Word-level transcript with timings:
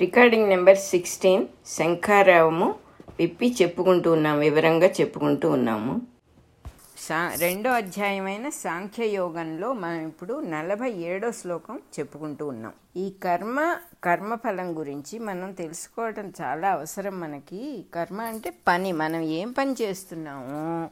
Recording 0.00 0.48
number 0.48 0.78
sixteen 0.78 1.46
శంఖారావము 1.66 2.74
విప్పి 3.18 3.56
చెప్పుకుంటూ 3.62 4.12
ఉన్నాం 4.12 4.38
వివరంగా 4.38 4.86
చెప్పుకుంటూ 4.86 5.50
ఉన్నాము. 5.50 6.02
సా 6.96 7.34
రెండో 7.36 7.70
అధ్యాయమైన 7.70 8.48
సాంఖ్యయోగంలో 8.48 9.72
మనం 9.72 10.00
ఇప్పుడు 10.06 10.34
నలభై 10.40 10.90
ఏడో 10.90 11.32
శ్లోకం 11.32 11.80
చెప్పుకుంటూ 11.98 12.46
ఉన్నాం. 12.46 12.72
ఈ 12.96 13.10
కర్మ 13.22 13.76
కర్మఫలం 14.04 14.78
గురించి 14.78 15.18
మనం 15.18 15.52
తెలుసుకోవడం 15.52 16.32
చాలా 16.40 16.70
అవసరం 16.70 17.20
మనకి. 17.20 17.84
కర్మ 17.94 18.20
అంటే 18.20 18.52
పని 18.68 18.92
మనం 18.92 19.20
ఏం 19.20 19.50
పని 19.52 19.74
చేస్తున్నామో 19.82 20.90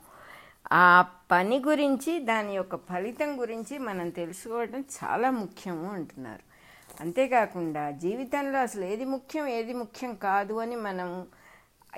ఆ 0.72 1.04
పని 1.30 1.58
గురించి 1.58 2.18
దాని 2.18 2.54
యొక్క 2.56 2.76
ఫలితం 2.76 3.40
గురించి 3.40 3.78
మనం 3.78 4.08
తెలుసుకోవడం 4.08 4.84
చాలా 4.96 5.30
ముఖ్యము 5.30 5.92
అంటున్నారు. 5.92 6.55
అంతేకాకుండా 7.00 7.90
జీవితంలో 7.90 8.58
అసలు 8.58 8.84
ఏది 8.84 9.04
ముఖ్యం 9.04 9.46
ఏది 9.46 9.72
ముఖ్యం 9.72 10.14
కాదు 10.14 10.54
అని 10.54 10.76
మనం 10.76 11.26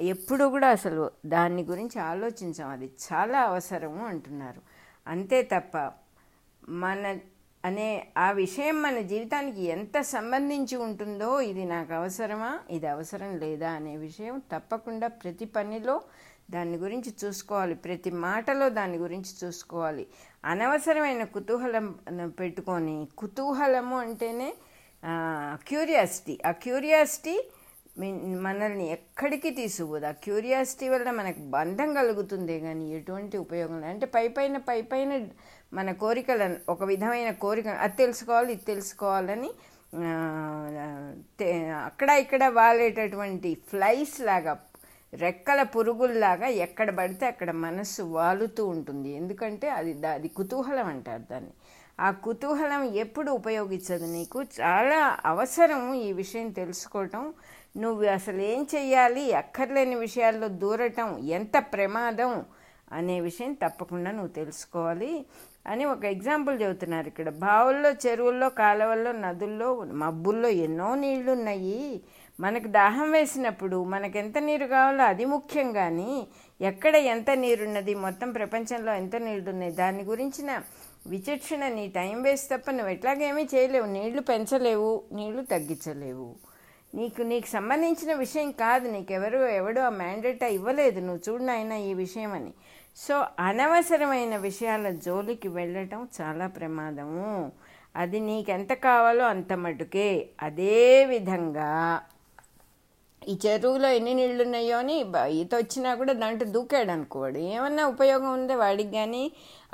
ఎప్పుడు 0.01 0.45
కూడా 0.45 0.69
అసలు 0.69 1.11
దాని 1.27 1.63
గురించి 1.63 2.01
ఆలోచించాం. 2.01 2.69
అది 2.69 2.91
చాలా 3.13 3.41
అవసరము 3.43 4.07
అంటున్నారు. 4.07 4.61
అంతే 5.07 5.43
తప్ప 5.43 5.93
మన 6.69 7.19
అనే 7.65 8.07
ఆ 8.17 8.31
విషయం 8.31 8.83
మన 8.83 9.01
జీవితానికి 9.01 9.65
ఎంత 9.65 10.01
సంబంధించి 10.01 10.77
ఉంటుందో 10.77 11.41
ఇది 11.41 11.65
నాకు 11.65 11.93
అవసరమా 11.95 12.59
ఇది 12.71 12.87
అవసరం 12.87 13.39
లేదా 13.39 13.71
అనే 13.71 13.97
విషయం 13.97 14.43
తప్పకుండా 14.53 15.07
ప్రతి 15.07 15.45
పనిలో 15.45 16.01
దాని 16.51 16.77
గురించి 16.77 17.13
చూసుకోవాలి. 17.25 17.75
ప్రతి 17.75 18.11
మాటలో 18.11 18.69
దాని 18.69 18.97
గురించి 18.97 19.47
చూసుకోవాలి. 19.47 20.07
అనవసరమైన 20.45 21.25
కుతూహలం 21.25 21.99
పెట్టుకొని 22.27 23.09
కుతూహలము 23.19 23.99
అంటేనే 23.99 24.55
క్యూరియాసిటీ 25.55 26.39
ఆ 26.47 26.51
క్యూరియాసిటీ 26.51 27.35
మనల్ని 28.47 28.85
ఎక్కడికి 28.93 29.51
తీసుకుపోదు. 29.51 30.07
ఆ 30.07 30.11
క్యూరియాసిటీ 30.25 30.89
వల్ల 30.89 31.11
మనకు 31.11 31.41
బంధం 31.51 31.95
కలుగుతుందే. 31.95 32.61
కానీ 32.61 32.85
ఎటువంటి 32.97 33.37
ఉపయోగం 33.39 33.77
లేదు. 33.81 33.91
అంటే 33.91 34.07
పై 34.07 34.29
పైన 34.29 34.57
పై 34.57 34.83
పైన 34.83 35.27
మన 35.73 35.93
కోరికలను 35.93 36.57
ఒక 36.69 36.83
విధమైన 36.85 37.31
కోరిక 37.31 37.69
అది 37.69 37.97
తెలుసుకోవాలి 37.97 38.53
ఇది 38.53 38.65
తెలుసుకోవాలని 38.65 39.51
అక్కడ 41.85 42.11
ఇక్కడ 42.11 42.45
వాలేటటువంటి 42.49 43.51
ఫ్లైస్ 43.71 44.21
లాగా 44.21 44.55
రెక్కల 45.15 45.63
పురుగుల్లాగా 45.63 46.47
ఎక్కడ 46.47 46.91
పడితే 46.99 47.27
అక్కడ 47.27 47.51
మనస్సు 47.51 48.03
వాలుతూ 48.03 48.67
ఉంటుంది. 48.67 49.11
ఎందుకంటే 49.11 49.69
అది 49.69 50.07
అది 50.07 50.29
కుతూహలం 50.29 50.87
అంటారు 50.87 51.25
దాన్ని. 51.31 51.53
ఆ 52.01 52.11
కుతూహలం 52.11 52.83
ఎప్పుడు 52.95 53.31
ఉపయోగించదు 53.31 54.07
నీకు? 54.07 54.43
చాలా 54.61 55.17
అవసరం 55.25 55.95
ఈ 55.95 56.13
విషయం 56.13 56.49
తెలుసుకోవటం. 56.51 57.23
నువ్వు 57.77 58.05
అసలు 58.07 58.41
ఏం 58.43 58.67
చెయ్యాలి? 58.75 59.33
అక్కర్లేని 59.33 59.95
విషయాల్లో 59.95 60.49
దూరటం 60.49 61.19
ఎంత 61.29 61.59
ప్రమాదం 61.73 62.45
అనే 62.93 63.21
విషయం 63.21 63.53
తప్పకుండా 63.53 64.11
నువ్వు 64.11 64.29
తెలుసుకోవాలి. 64.29 65.13
అని 65.67 65.85
ఒక 65.85 66.05
ఎగ్జాంపుల్ 66.05 66.63
చెబుతున్నారు 66.63 67.09
ఇక్కడ. 67.09 67.29
బావుల్లో 67.29 67.91
చెరువుల్లో 68.07 68.49
కాలువల్లో 68.49 69.13
నదుల్లో 69.13 69.75
మబ్బుల్లో 69.95 70.49
ఎన్నో 70.49 70.95
నీళ్ళు 70.95 71.33
ఉన్నాయి 71.33 72.01
మనకు 72.41 72.69
దాహం 72.69 73.13
వేసినప్పుడు 73.13 73.85
మనకు 73.85 74.19
ఎంత 74.19 74.39
నీరు 74.39 74.67
కావాలో 74.67 75.05
అది 75.05 75.25
ముఖ్యం 75.25 75.73
కానీ 75.73 76.11
ఎక్కడ 76.61 76.97
ఎంత 76.97 77.31
నీరున్నది 77.31 77.95
మొత్తం 77.95 78.33
ప్రపంచంలో 78.33 78.95
ఎంత 78.95 79.17
నీళ్ళు 79.17 79.51
ఉన్నాయి 79.51 79.73
దాని 79.73 80.03
గురించిన 80.03 80.51
విచక్షణ 81.09 81.69
నీ 81.69 81.89
టైం 81.89 82.23
వేస్ట్ 82.23 82.51
తప్ప 82.51 82.71
నువ్వు 82.71 82.89
ఎట్లాగేమీ 82.89 83.49
చేయలేవు. 83.55 83.87
నీళ్ళు 83.87 84.23
పెంచలేవు 84.23 85.03
నీళ్ళు 85.13 85.43
తగ్గించలేవు. 85.43 86.35
నీకు 86.95 87.23
నీకు 87.23 87.47
సంబంధించిన 87.47 88.15
విషయం 88.15 88.51
కాదు. 88.51 88.89
నీకెవరు 88.89 89.39
ఎవడు 89.39 89.81
ఆ 89.81 89.89
మ్యాండేట్ 89.89 90.45
ఇవ్వలేదు. 90.45 91.01
నువ్వు 91.01 91.33
చూడనైనా 91.33 91.77
ఈ 91.77 91.95
విషయం 91.95 92.33
అని 92.33 92.53
సో 92.97 93.27
అనవసరమైన 93.39 94.37
విషయాల 94.37 94.91
జోలికి 94.91 95.49
వెళ్ళటం 95.49 96.09
చాలా 96.21 96.47
ప్రమాదము. 96.47 97.53
అది 97.97 98.21
నీకెంత 98.21 98.73
కావాలో 98.73 99.25
అంత 99.25 99.53
మటుకే. 99.53 100.29
అదే 100.43 101.05
విధంగా 101.05 102.03
ఈ 103.23 103.39
చెరువులో 103.47 103.89
ఎన్ని 103.89 104.15
నీళ్ళు 104.15 104.45
ఉన్నాయో 104.45 104.79
అని 104.79 104.97
ఈత 105.41 105.55
వచ్చినా 105.55 105.95
కూడా 105.95 106.13
దాంట్లో 106.13 106.51
దూకాడు 106.51 106.91
అనుకోడు 106.91 107.39
ఏమన్నా 107.39 107.87
ఉపయోగం 107.87 108.33
ఉందా 108.33 108.57
వాడికి 108.57 108.91
కానీ 108.91 109.25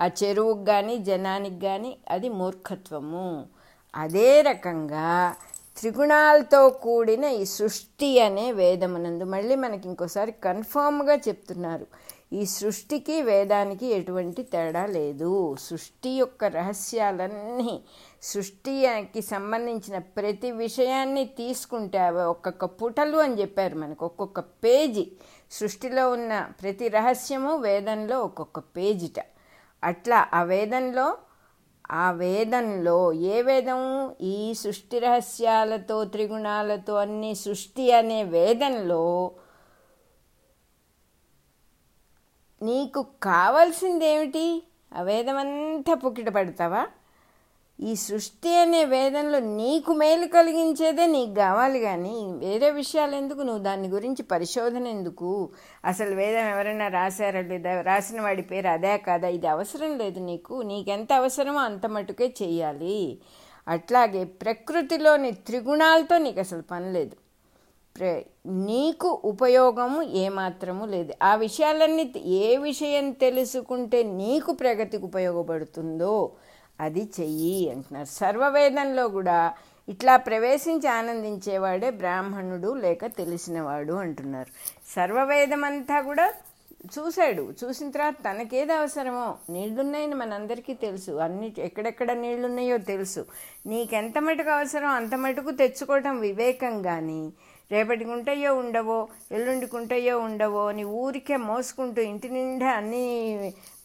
ఆ 0.01 0.07
చెరువుకి 0.23 0.65
కానీ 0.65 0.99
జనానికి 0.99 1.61
కానీ 1.61 1.99
అది 2.11 2.29
మూర్ఖత్వము. 2.29 3.29
అదే 3.95 4.43
రకంగా 4.43 5.35
త్రిగుణాలతో 5.79 6.69
కూడిన 6.69 7.25
ఈ 7.25 7.45
సృష్టి 7.45 8.21
అనే 8.21 8.53
వేదమునందు 8.53 9.25
మళ్ళీ 9.25 9.55
మనకి 9.55 9.89
ఇంకోసారి 9.89 10.33
కన్ఫామ్గా 10.33 11.17
చెప్తున్నారు. 11.29 11.87
ఈ 12.33 12.45
సృష్టికి 12.47 13.23
వేదానికి 13.23 13.87
ఎటువంటి 13.87 14.43
తేడా 14.43 14.87
లేదు. 14.87 15.57
సృష్టి 15.61 16.11
యొక్క 16.11 16.45
రహస్యాలన్నీ 16.45 17.73
సృష్టికి 18.25 19.23
సంబంధించిన 19.23 19.99
ప్రతి 19.99 20.51
విషయాన్ని 20.51 21.25
తీసుకుంటే 21.25 21.99
అవి 21.99 22.21
ఒక్కొక్క 22.21 22.65
పుటలు 22.65 23.19
అని 23.19 23.41
చెప్పారు 23.41 23.75
మనకు. 23.79 24.07
ఒక్కొక్క 24.07 24.41
పేజీ. 24.41 25.13
సృష్టిలో 25.51 26.11
ఉన్న 26.11 26.51
ప్రతి 26.63 26.89
రహస్యము 26.89 27.57
వేదంలో 27.57 28.21
ఒక్కొక్క 28.21 28.59
పేజిట. 28.59 29.27
అట్లా 29.85 30.29
ఆ 30.35 30.43
వేదంలో 30.43 31.19
ఆ 31.93 32.11
వేదంలో 32.11 33.13
ఏ 33.13 33.43
వేదం 33.43 34.15
ఈ 34.21 34.55
సృష్టి 34.55 34.99
రహస్యాలతో 34.99 36.05
త్రిగుణాలతో 36.05 36.95
అన్ని 36.95 37.35
సృష్టి 37.35 37.93
అనే 37.93 38.25
వేదంలో 38.25 39.31
నీకు 42.63 43.07
కావాల్సిందేమిటి? 43.23 44.63
ఆ 44.95 45.03
వేదమంతా 45.03 45.95
పుక్కిట 45.95 46.29
పడతావా? 46.29 46.87
ఈ 47.79 47.95
సృష్టి 47.97 48.57
అనే 48.57 48.85
వేదంలో 48.85 49.39
నీకు 49.41 49.93
మేలు 49.93 50.27
కలిగించేదే 50.27 51.07
నీకు 51.07 51.35
కావాలి 51.35 51.81
కానీ 51.81 52.13
వేరే 52.37 52.71
విషయాలు 52.71 53.15
ఎందుకు? 53.17 53.43
నువ్వు 53.43 53.63
దాని 53.63 53.89
గురించి 53.89 54.23
పరిశోధన 54.23 54.87
ఎందుకు? 54.87 55.31
అసలు 55.85 56.15
వేదం 56.15 56.47
ఎవరైనా 56.49 56.89
రాశారా 56.89 57.41
లేదా? 57.41 57.81
రాసిన 57.81 58.21
వాడి 58.21 58.43
పేరు 58.43 58.69
అదే 58.69 58.99
కాదా? 58.99 59.29
ఇది 59.29 59.47
అవసరం 59.47 59.99
లేదు 59.99 60.21
నీకు. 60.21 60.63
నీకెంత 60.63 61.13
అవసరమో 61.13 61.59
అంత 61.61 61.87
మటుకే 61.87 62.35
చెయ్యాలి. 62.43 62.99
అట్లాగే 63.69 64.25
ప్రకృతిలోని 64.25 65.33
త్రిగుణాలతో 65.33 66.19
నీకు 66.19 66.41
అసలు 66.41 66.63
పని 66.63 66.93
లేదు. 66.93 67.17
నీకు 68.47 69.21
ఉపయోగము 69.25 70.03
ఏమాత్రము 70.03 70.87
లేదు. 70.87 71.13
ఆ 71.23 71.35
విషయాలన్నీ 71.35 72.05
ఏ 72.27 72.57
విషయం 72.57 73.11
తెలుసుకుంటే 73.25 74.03
నీకు 74.03 74.53
ప్రగతికి 74.53 75.05
ఉపయోగపడుతుందో 75.05 76.15
అది 76.81 77.09
చెయ్యి 77.21 77.71
అంటున్నారు. 77.71 78.07
సర్వవేదంలో 78.07 79.09
కూడా 79.09 79.55
ఇట్లా 79.89 80.17
ప్రవేశించి 80.17 80.89
ఆనందించేవాడే 80.89 81.91
బ్రాహ్మణుడు 81.91 82.75
లేక 82.75 83.07
తెలిసినవాడు 83.07 83.93
అంటున్నారు. 83.93 84.49
సర్వవేదమంతా 84.97 86.01
కూడా 86.01 86.33
చూశాడు. 86.99 87.55
చూసిన 87.65 87.91
తర్వాత 87.91 88.15
తనకేది 88.15 88.73
అవసరమో? 88.73 89.35
నీళ్ళున్నాయని 89.51 90.15
మనందరికీ 90.15 90.75
తెలుసు. 90.75 91.13
అన్ని 91.13 91.53
ఎక్కడెక్కడ 91.59 92.13
నీళ్ళున్నాయో 92.13 92.79
తెలుసు. 92.79 93.27
నీకెంత 93.67 94.19
మటుకు 94.19 94.51
అవసరం 94.51 94.89
అంత 94.89 95.15
మటుకు 95.15 95.51
తెచ్చుకోవటం 95.51 96.21
వివేకం 96.21 96.83
కానీ 96.83 97.33
రేపటికి 97.75 98.11
ఉంటాయో 98.11 98.51
ఉండవో 98.55 98.99
ఎల్లుండికి 99.33 99.75
ఉంటాయో 99.77 100.15
ఉండవో 100.21 100.63
అని 100.69 100.85
ఊరికే 101.03 101.37
మోసుకుంటూ 101.49 102.01
ఇంటి 102.03 102.29
నిండా 102.29 102.71
అన్ని 102.73 103.05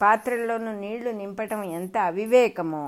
పాత్రల్లోనూ 0.01 0.71
నీళ్ళు 0.79 1.11
నింపటం 1.21 1.61
ఎంత 1.77 1.95
అవివేకమో. 2.09 2.83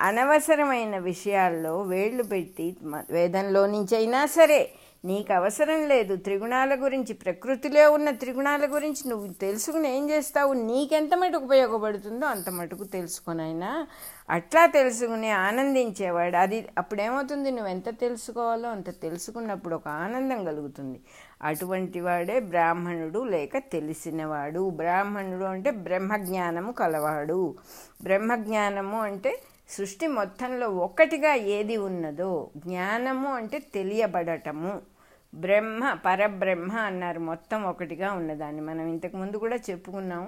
అనవసరమైన 0.00 0.94
విషయాల్లో 1.10 1.74
వేళ్ళు 1.90 2.24
పెట్టి 2.32 2.66
వేదంలో 3.10 3.62
నుంచైనా 3.66 4.20
సరే 4.36 4.60
నీకు 5.04 5.32
అవసరం 5.32 5.88
లేదు. 5.88 6.16
త్రిగుణాల 6.16 6.74
గురించి 6.74 7.12
ప్రకృతిలో 7.12 7.90
ఉన్న 7.90 8.10
త్రిగుణాల 8.10 8.66
గురించి 8.66 9.08
నువ్వు 9.08 9.32
తెలుసుకుని 9.32 9.96
ఏం 9.96 10.10
చేస్తావు? 10.10 10.52
నీకెంత 10.52 11.14
మటుకు 11.14 11.44
ఉపయోగపడుతుందో 11.44 12.26
అంత 12.26 12.50
మటుకు 12.50 12.84
తెలుసుకునైనా 12.84 13.86
అట్లా 14.30 14.66
తెలుసుకుని 14.66 15.30
ఆనందించేవాడు. 15.30 16.36
అది 16.36 16.68
అప్పుడేమవుతుంది? 16.78 17.50
నువ్వు 17.50 17.68
ఎంత 17.68 17.88
తెలుసుకోవాలో 18.00 18.68
అంత 18.68 18.90
తెలుసుకున్నప్పుడు 19.00 19.74
ఒక 19.74 19.88
ఆనందం 19.88 20.44
కలుగుతుంది. 20.44 21.00
అటువంటి 21.42 22.00
వాడే 22.00 22.40
బ్రాహ్మణుడు 22.40 23.24
లేక 23.24 23.58
తెలిసినవాడు. 23.58 24.70
బ్రాహ్మణుడు 24.70 25.44
అంటే 25.44 25.70
బ్రహ్మజ్ఞానము 25.70 26.72
కలవాడు. 26.72 27.54
బ్రహ్మజ్ఞానము 28.02 29.00
అంటే 29.00 29.38
సృష్టి 29.68 30.06
మొత్తంలో 30.06 30.68
ఒక్కటిగా 30.68 31.34
ఏది 31.34 31.76
ఉన్నదో 31.76 32.50
జ్ఞానము 32.56 33.34
అంటే 33.34 33.58
తెలియబడటము. 33.58 34.93
బ్రహ్మ 35.42 35.82
పరబ్రహ్మ 36.06 36.72
అన్నారు. 36.88 37.20
మొత్తం 37.20 37.62
ఒకటిగా 37.64 38.12
ఉన్నదాన్ని 38.12 38.60
మనం 38.60 38.86
ఇంతకుముందు 38.86 39.36
కూడా 39.36 39.56
చెప్పుకున్నాం 39.70 40.24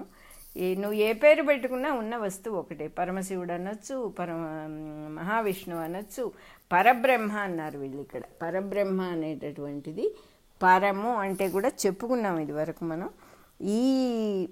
ఏ 0.57 0.75
నువ్వు 0.75 0.97
ఏ 0.97 1.13
పేరు 1.13 1.43
పెట్టుకున్నా 1.43 1.93
ఉన్న 1.93 2.15
వస్తువు 2.17 2.55
ఒకటే. 2.57 2.87
పరమశివుడు 2.87 3.53
అనొచ్చు 3.53 3.95
పరమ 4.19 4.43
మహావిష్ణువు 5.19 5.81
అనొచ్చు 5.81 6.31
పరబ్రహ్మ 6.71 7.31
అన్నారు 7.37 7.77
వీళ్ళు 7.77 8.01
ఇక్కడ. 8.01 8.23
పరబ్రహ్మ 8.41 9.01
అనేటటువంటిది 9.01 10.05
పరము 10.63 11.11
అంటే 11.15 11.49
కూడా 11.49 11.71
చెప్పుకున్నాం 11.85 12.39
ఇది 12.39 12.51
వరకు 12.51 12.85
మనం. 12.85 13.09
ఈ 13.61 14.47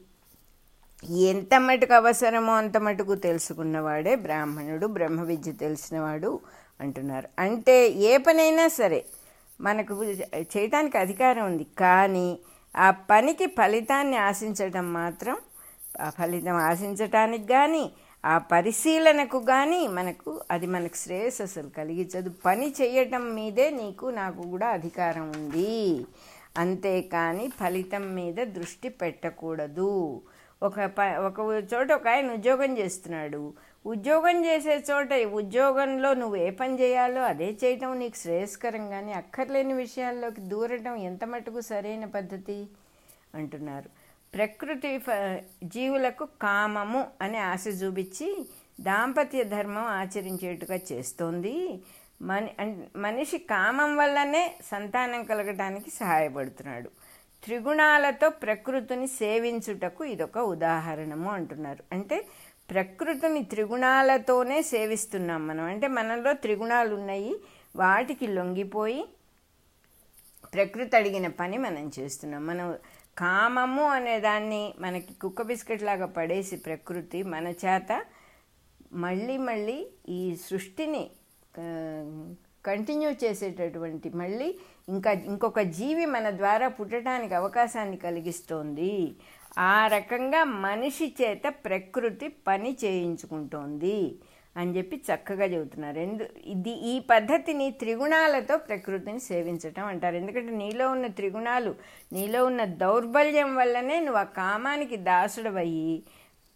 ఎంత 1.28 1.54
మటుకు 1.60 1.94
అవసరమో 1.94 2.54
అంత 2.54 2.78
మటుకు 2.78 3.16
తెలుసుకున్నవాడే 3.16 4.16
బ్రాహ్మణుడు 4.16 4.88
బ్రహ్మ 4.88 5.22
విద్య 5.22 5.52
తెలిసినవాడు 5.52 6.40
అంటున్నారు. 6.81 7.28
అంటే 7.40 7.90
ఏ 7.90 8.18
పనైనా 8.18 8.68
సరే 8.68 9.06
మనకు 9.60 9.94
చేయటానికి 10.54 10.98
అధికారం 10.98 11.44
ఉంది. 11.52 11.66
కానీ 11.84 12.28
ఆ 12.75 12.88
పనికి 13.12 13.46
ఫలితాన్ని 13.57 14.18
ఆశించటం 14.30 14.88
మాత్రం 15.00 15.36
ఆ 16.02 16.07
ఫలితం 16.18 16.57
ఆశించటానికి 16.72 17.48
కానీ 17.54 17.84
ఆ 18.24 18.36
పరిశీలనకు 18.52 19.40
కానీ 19.52 19.80
మనకు 19.98 20.31
అది 20.52 20.68
మనకు 20.68 20.98
శ్రేయస్సు 21.04 21.44
అసలు 21.44 21.69
కలిగించదు. 21.80 22.30
పని 22.48 22.68
చేయటం 22.80 23.24
మీదే 23.38 23.68
నీకు 23.81 24.06
నాకు 24.22 24.42
కూడా 24.54 24.68
అధికారం 24.78 25.28
ఉంది. 25.40 25.75
అంతేకాని 26.57 27.46
ఫలితం 27.60 28.06
మీద 28.18 28.38
దృష్టి 28.57 28.90
పెట్టకూడదు. 29.02 29.92
ఒక 30.62 30.86
ప 30.98 31.00
ఒక 31.28 31.38
చోట 31.72 31.88
ఒక 32.00 32.07
ఆయన 32.07 32.28
ఉద్యోగం 32.38 32.72
చేస్తున్నాడు. 32.78 33.42
ఉద్యోగం 33.86 34.46
చేసే 34.46 34.84
చోట 34.92 35.14
ఉద్యోగంలో 35.14 36.14
నువ్వు 36.14 36.36
ఏ 36.36 36.50
పని 36.50 36.80
చేయాలో 36.80 37.24
అదే 37.24 37.58
చేయటం 37.64 38.00
నీకు 38.00 38.16
శ్రేయస్కరం 38.16 38.90
కానీ 38.90 39.14
అక్కర్లేని 39.14 39.74
విషయాల్లోకి 39.74 40.42
దూరటం 40.42 40.96
ఎంత 40.96 41.26
మటుకు 41.26 41.62
సరైన 41.62 42.06
పద్ధతి? 42.06 42.68
అంటున్నారు. 43.36 43.90
ప్రకృతి 44.34 44.98
ఫ- 44.98 45.38
జీవులకు 45.64 46.28
కామము 46.42 47.08
అనే 47.22 47.38
ఆశ 47.38 47.66
చూపించి 47.68 48.46
దాంపత్య 48.82 49.44
ధర్మం 49.44 49.84
ఆచరించేట్టుగా 49.84 50.80
చేస్తోంది. 50.92 51.81
మని 52.22 52.54
మనిషి 52.96 53.38
కామం 53.38 53.98
వల్లనే 53.98 54.56
సంతానం 54.72 55.24
కలగటానికి 55.24 55.90
సహాయపడుతున్నాడు. 55.90 56.90
త్రిగుణాలతో 57.44 58.30
ప్రకృతిని 58.30 59.08
సేవించుటకు 59.08 60.06
ఇదొక 60.06 60.38
ఉదాహరణము 60.38 61.31
అంటున్నారు. 61.31 61.84
అంటే 61.92 62.26
ప్రకృతిని 62.70 63.44
త్రిగుణాలతోనే 63.44 64.62
సేవిస్తున్నాం 64.62 65.48
మనం. 65.48 65.64
అంటే 65.64 65.88
మనలో 65.88 66.34
త్రిగుణాలు 66.34 66.96
ఉన్నాయి 66.96 67.36
వాటికి 67.76 68.28
లొంగిపోయి 68.28 69.06
ప్రకృతి 70.54 70.98
అడిగిన 70.98 71.28
పని 71.28 71.58
మనం 71.58 71.92
చేస్తున్నాం. 72.00 72.48
మనం 72.48 72.78
కామము 73.18 73.84
అనే 73.90 74.20
దాన్ని 74.20 74.74
మనకి 74.80 75.14
కుక్క 75.14 75.42
బిస్కెట్ 75.42 75.84
లాగా 75.84 76.06
పడేసి 76.06 76.56
ప్రకృతి 76.56 77.24
మన 77.24 77.48
చేత 77.66 78.06
మళ్ళీ 78.94 79.38
మళ్ళీ 79.38 79.88
ఈ 80.10 80.36
సృష్టిని 80.36 81.04
కంటిన్యూ 82.66 83.10
చేసేటటువంటి 83.24 84.10
మళ్ళీ 84.22 84.50
ఇంకా 84.90 85.12
ఇంకొక 85.32 85.62
జీవి 85.78 86.06
మన 86.16 86.30
ద్వారా 86.40 86.68
పుట్టడానికి 86.78 87.34
అవకాశాన్ని 87.34 87.98
కలిగిస్తోంది. 87.98 88.94
ఆ 89.72 89.76
రకంగా 89.88 90.44
మనిషి 90.68 91.08
చేత 91.22 91.46
ప్రకృతి 91.66 92.28
పని 92.48 92.72
చేయించుకుంటోంది 92.84 94.00
అని 94.56 94.72
చెప్పి 94.78 94.96
చక్కగా 95.08 95.46
చెబుతున్నారు. 95.54 95.98
ఎందు 96.00 96.26
ఇది 96.46 96.74
ఈ 96.92 96.94
పద్ధతిని 97.12 97.66
త్రిగుణాలతో 97.82 98.56
ప్రకృతిని 98.68 99.22
సేవించటం 99.30 99.86
అంటారు. 99.86 100.16
ఎందుకంటే 100.22 100.54
నీలో 100.64 100.86
ఉన్న 100.96 101.08
త్రిగుణాలు 101.18 101.72
నీలో 102.18 102.42
ఉన్న 102.50 102.64
దౌర్బల్యం 102.84 103.52
వల్లనే 103.56 103.98
నువ్వు 104.00 104.22
ఆ 104.22 104.30
కామానికి 104.38 104.98
దాసుడవయ్యి 105.10 105.96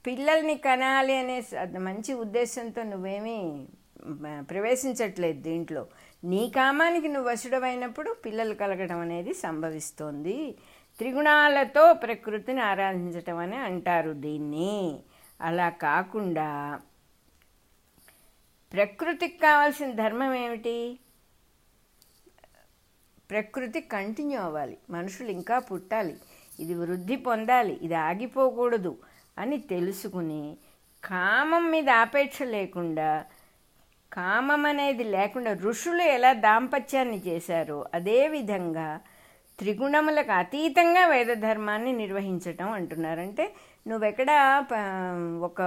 పిల్లల్ని 0.05 0.55
కనాలి 0.67 1.15
అనే 1.15 1.37
మంచి 1.87 2.11
ఉద్దేశంతో 2.23 2.83
నువ్వేమీ 2.83 3.39
ప్రవేశించట్లేదు 4.39 5.41
దీంట్లో. 5.41 5.87
నీ 6.23 6.49
కామానికి 6.55 7.07
నువ్వు 7.07 7.31
వసుడమైనప్పుడు 7.31 8.11
పిల్లలు 8.11 8.53
కలగడం 8.53 8.99
అనేది 8.99 9.33
సంభవిస్తోంది. 9.33 10.55
త్రిగుణాలతో 10.97 11.93
ప్రకృతిని 11.93 12.61
ఆరాధించటం 12.61 13.37
అని 13.37 13.55
అంటారు 13.55 14.11
దీన్ని. 14.11 14.99
అలా 15.41 15.69
కాకుండా 15.69 16.79
ప్రకృతికి 18.73 19.37
కావాల్సిన 19.37 19.91
ధర్మం 19.91 20.33
ఏమిటి? 20.33 20.99
ప్రకృతి 23.29 23.81
కంటిన్యూ 23.81 24.39
అవ్వాలి. 24.39 24.77
మనుషులు 24.89 25.31
ఇంకా 25.31 25.59
పుట్టాలి. 25.59 26.17
ఇది 26.59 26.73
వృద్ధి 26.73 27.15
పొందాలి. 27.15 27.79
ఇది 27.81 27.93
ఆగిపోకూడదు 27.93 28.97
అని 29.37 29.57
తెలుసుకుని 29.57 30.57
కామం 31.03 31.71
మీద 31.71 31.89
ఆపేక్ష 31.89 32.43
లేకుండా 32.43 33.25
కామం 34.11 34.65
అనేది 34.65 35.03
లేకుండా 35.03 35.53
ఋషులు 35.63 36.01
ఎలా 36.01 36.33
దాంపత్యాన్ని 36.33 37.21
చేశారో 37.27 37.85
అదేవిధంగా 37.93 38.87
త్రిగుణములకు 39.59 40.31
అతీతంగా 40.31 41.05
వేద 41.05 41.31
ధర్మాన్ని 41.37 41.93
నిర్వహించటం 41.93 42.71
అంటున్నారంటే 42.71 43.45
నువ్వెక్కడ 43.87 44.29
ఒక 45.41 45.61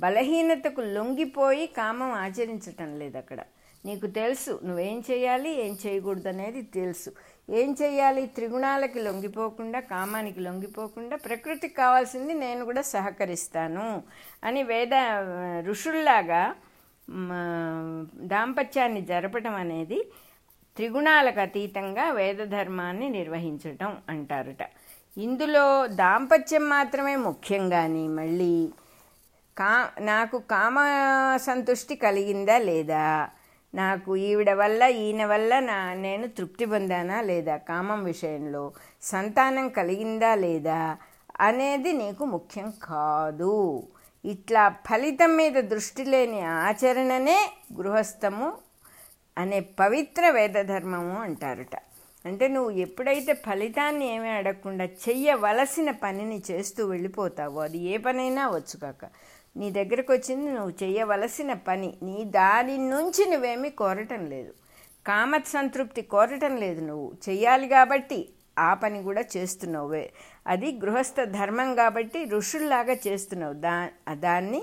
బలహీనతకు 0.00 0.80
లొంగిపోయి 0.80 1.66
కామం 1.66 2.12
ఆచరించటం 2.24 2.98
లేదు 2.98 3.18
అక్కడ. 3.18 3.40
నీకు 3.84 4.06
తెలుసు 4.06 4.60
నువ్వేం 4.64 5.02
చేయాలి 5.10 5.66
ఏం 5.66 5.76
చేయకూడదు 5.86 6.28
అనేది 6.28 6.62
తెలుసు. 6.74 7.10
ఏం 7.50 7.76
చేయాలి? 7.82 8.26
త్రిగుణాలకి 8.26 8.98
లొంగిపోకుండా 8.98 9.80
కామానికి 9.80 10.40
లొంగిపోకుండా 10.40 11.16
ప్రకృతికి 11.16 11.74
కావాల్సింది 11.74 12.34
నేను 12.34 12.64
కూడా 12.64 12.82
సహకరిస్తాను 12.94 13.88
అని 14.44 14.62
వేద 14.62 14.94
ఋషుల్లాగా 15.68 16.42
దాంపత్యాన్ని 18.26 19.00
జరపటం 19.02 19.54
అనేది 19.54 19.98
త్రిగుణాలకు 20.76 21.40
అతీతంగా 21.40 22.10
వేద 22.10 22.40
ధర్మాన్ని 22.46 23.08
నిర్వహించటం 23.10 23.96
అంటారట. 24.08 24.62
ఇందులో 25.16 25.64
దాంపత్యం 25.96 26.68
మాత్రమే 26.68 27.16
ముఖ్యం 27.16 27.70
కానీ 27.70 28.08
మళ్ళీ 28.08 28.54
కా 29.56 29.72
నాకు 30.00 30.38
కామ 30.50 30.76
సంతుష్టి 31.36 31.94
కలిగిందా 31.96 32.58
లేదా? 32.58 33.04
నాకు 33.74 34.16
ఈవిడ 34.16 34.50
వల్ల 34.52 34.82
ఈయన 34.82 35.24
వల్ల 35.24 35.58
నా 35.60 35.94
నేను 35.94 36.26
తృప్తి 36.28 36.64
పొందానా 36.64 37.20
లేదా 37.20 37.56
కామం 37.68 38.04
విషయంలో? 38.04 38.64
సంతానం 39.02 39.68
కలిగిందా 39.68 40.34
లేదా? 40.34 40.80
అనేది 41.40 41.92
నీకు 41.92 42.24
ముఖ్యం 42.24 42.72
కాదు. 42.82 43.54
ఇట్లా 44.24 44.68
ఫలితం 44.68 45.36
మీద 45.36 45.52
దృష్టి 45.52 46.04
లేని 46.04 46.40
ఆచరణనే 46.40 47.52
గృహస్థము 47.76 48.52
అనే 49.38 49.60
పవిత్ర 49.60 50.30
వేద 50.30 50.54
ధర్మము 50.54 51.20
అంటారట. 51.20 51.76
అంటే 52.26 52.48
నువ్వు 52.48 52.70
ఎప్పుడైతే 52.70 53.32
ఫలితాన్ని 53.32 54.14
ఏమీ 54.14 54.28
అడగకుండా 54.28 54.84
చెయ్యవలసిన 54.84 55.90
పనిని 55.90 56.42
చేస్తూ 56.50 56.86
వెళ్ళిపోతావో 56.86 57.60
అది 57.60 57.78
ఏ 57.78 57.96
పనైనా 57.96 58.50
వచ్చు 58.50 58.80
కాక. 58.80 59.10
నీ 59.56 59.70
దగ్గరకు 59.70 60.12
వచ్చింది 60.12 60.50
నువ్వు 60.50 60.72
చేయవలసిన 60.82 61.52
పని 61.52 61.94
నీ 62.02 62.24
దాని 62.24 62.78
నుంచి 62.78 63.30
నువ్వేమీ 63.30 63.70
కోరటం 63.70 64.26
లేదు. 64.26 64.54
కామత్ 65.06 65.46
సంతృప్తి 65.46 66.02
కోరటం 66.02 66.56
లేదు 66.56 66.80
నువ్వు. 66.80 67.12
చెయ్యాలి 67.28 67.68
కాబట్టి 67.68 68.28
ఆ 68.58 68.74
పని 68.74 69.02
కూడా 69.02 69.24
చేస్తున్నావే. 69.36 70.12
అది 70.46 70.72
గృహస్థ 70.72 71.24
ధర్మం 71.24 71.74
కాబట్టి 71.74 72.24
ఋషుల్లాగా 72.24 72.96
చేస్తున్నావు. 73.06 73.54
దా 73.54 73.88
దాన్ని 74.12 74.62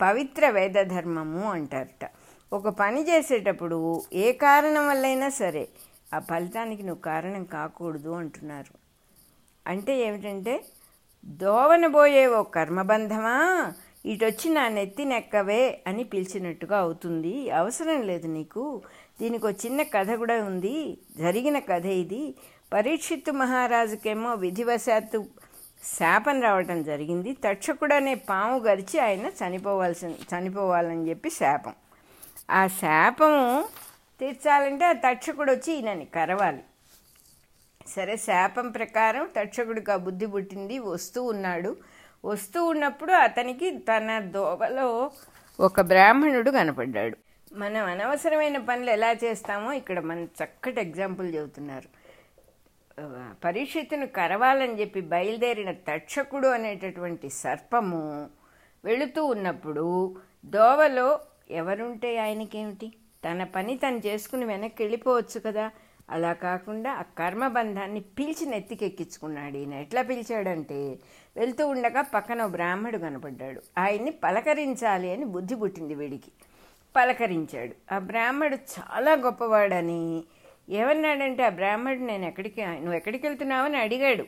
పవిత్ర 0.00 0.50
వేద 0.50 0.78
ధర్మము 0.82 1.50
అంటారట. 1.50 2.04
ఒక 2.52 2.68
పని 2.68 3.00
చేసేటప్పుడు 3.08 4.02
ఏ 4.12 4.32
కారణం 4.32 4.88
వల్లైనా 4.88 5.28
సరే 5.28 5.68
ఆ 6.14 6.18
ఫలితానికి 6.18 6.82
నువ్వు 6.82 7.02
కారణం 7.02 7.44
కాకూడదు 7.44 8.10
అంటున్నారు. 8.10 8.74
అంటే 9.66 9.98
ఏమిటంటే 9.98 10.64
దోవనబోయే 11.24 12.26
ఓ 12.26 12.42
కర్మబంధమా 12.42 13.72
ఇటొచ్చి 14.06 14.50
నా 14.50 14.68
నెత్తి 14.68 15.04
నెక్కవే 15.04 15.82
అని 15.86 16.04
పిలిచినట్టుగా 16.04 16.78
అవుతుంది. 16.78 17.50
అవసరం 17.50 18.02
లేదు 18.02 18.26
నీకు. 18.26 18.82
దీనికి 19.20 19.46
ఒక 19.46 19.54
చిన్న 19.66 19.82
కథ 19.82 20.10
కూడా 20.12 20.44
ఉంది. 20.44 20.98
జరిగిన 21.18 21.58
కథ 21.58 21.86
ఇది. 21.86 22.34
పరీక్షిత్తు 22.72 23.30
మహారాజుకేమో 23.30 24.34
విధివశాత్తు 24.34 25.26
శాపం 25.84 26.40
రావటం 26.40 26.82
జరిగింది. 26.82 27.36
తక్షకుడు 27.44 27.94
అనే 27.94 28.14
పాము 28.14 28.58
గరిచి 28.58 29.00
ఆయన 29.00 29.26
చనిపోవాల్సి 29.26 30.06
చనిపోవాలని 30.06 31.10
చెప్పి 31.10 31.30
శాపం. 31.30 31.74
ఆ 32.50 32.66
శాపము 32.66 33.64
తీర్చాలంటే 34.20 34.84
ఆ 34.84 34.92
తక్షకుడు 34.92 35.52
వచ్చి 35.52 35.74
ఈయనని 35.74 36.04
కరవాలి. 36.04 36.62
సరే 37.86 38.16
శాపం 38.16 38.70
ప్రకారం 38.70 39.28
తక్షకుడికి 39.36 39.92
ఆ 39.92 39.96
బుద్ధి 39.96 40.26
పుట్టింది 40.26 40.78
వస్తూ 40.78 41.24
ఉన్నాడు. 41.24 41.76
వస్తూ 42.24 42.64
ఉన్నప్పుడు 42.64 43.12
అతనికి 43.12 43.78
తన 43.78 44.18
దోవలో 44.18 45.10
ఒక 45.60 45.80
బ్రాహ్మణుడు 45.80 46.50
కనపడ్డాడు. 46.50 47.16
మనం 47.52 47.84
అనవసరమైన 47.84 48.58
పనులు 48.58 48.90
ఎలా 48.90 49.12
చేస్తామో 49.12 49.72
ఇక్కడ 49.72 50.00
మనం 50.00 50.24
చక్కటి 50.24 50.80
ఎగ్జాంపుల్ 50.80 51.34
చెబుతున్నారు. 51.34 52.01
పరీక్షితును 53.44 54.06
కరవాలని 54.06 54.80
చెప్పి 54.80 55.00
బయలుదేరిన 55.00 55.72
తక్షకుడు 55.72 56.48
అనేటటువంటి 56.48 57.28
సర్పము 57.28 58.30
వెళుతూ 58.84 59.24
ఉన్నప్పుడు 59.24 60.16
దోవలో 60.44 61.20
ఎవరుంటే 61.50 62.18
ఆయనకేమిటి? 62.18 62.92
తన 63.24 63.44
పని 63.44 63.76
తను 63.76 64.00
చేసుకుని 64.06 64.44
వెనక్కి 64.44 64.82
వెళ్ళిపోవచ్చు 64.82 65.40
కదా. 65.40 65.70
అలా 66.10 66.32
కాకుండా 66.32 66.92
ఆ 66.92 67.02
కర్మబంధాన్ని 67.02 68.00
పిలిచి 68.00 68.46
నెత్తికెక్కించుకున్నాడు 68.46 69.56
ఈయన. 69.56 69.74
ఎట్లా 69.74 70.02
పిలిచాడంటే 70.02 70.98
వెళ్తూ 71.36 71.68
ఉండగా 71.68 72.02
పక్కన 72.02 72.42
ఓ 72.42 72.48
బ్రాహ్మడు 72.48 72.98
కనపడ్డాడు. 72.98 73.62
ఆయన్ని 73.78 74.10
పలకరించాలి 74.10 75.12
అని 75.12 75.24
బుద్ధి 75.24 75.54
పుట్టింది 75.54 75.94
వీడికి. 75.94 76.32
పలకరించాడు. 76.96 77.94
ఆ 77.94 77.98
బ్రాహ్మడు 77.98 78.54
చాలా 78.54 79.12
గొప్పవాడని 79.12 80.24
ఏమన్నాడంటే 80.70 81.44
ఆ 81.44 81.48
బ్రాహ్మడు 81.48 81.98
నేను 81.98 82.24
ఎక్కడికి 82.24 82.66
నువ్వు 82.66 82.94
ఎక్కడికి 82.94 83.26
వెళ్తున్నావని 83.26 83.76
అడిగాడు. 83.76 84.24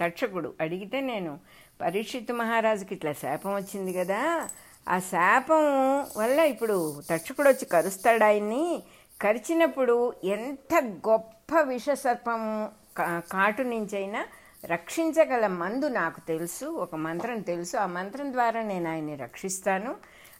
తక్షకుడు 0.00 0.54
అడిగితే 0.60 1.00
నేను 1.00 1.38
పరీక్షిత్ 1.80 2.32
మహారాజుకి 2.32 2.94
ఇట్లా 2.94 3.12
శాపం 3.12 3.54
వచ్చింది 3.54 3.92
కదా 3.92 4.48
ఆ 4.88 4.98
శాపం 4.98 6.00
వల్ల 6.16 6.40
ఇప్పుడు 6.40 7.02
తక్షకుడు 7.10 7.48
వచ్చి 7.48 7.64
కరుస్తాడు 7.64 8.24
ఆయన్ని. 8.24 8.82
కరిచినప్పుడు 9.20 10.12
ఎంత 10.24 10.82
గొప్ప 11.08 11.60
విషసర్పం 11.60 12.68
కా- 12.96 13.20
కాటు 13.20 13.62
నుంచైనా 13.62 14.26
రక్షించగల 14.64 15.46
మందు 15.46 15.88
నాకు 15.88 16.20
తెలుసు 16.20 16.66
ఒక 16.66 16.94
మంత్రం 16.94 17.40
తెలుసు. 17.40 17.76
ఆ 17.76 17.86
మంత్రం 17.86 18.32
ద్వారా 18.32 18.62
నేను 18.62 18.90
ఆయన్ని 18.90 19.16
రక్షిస్తాను. 19.16 19.94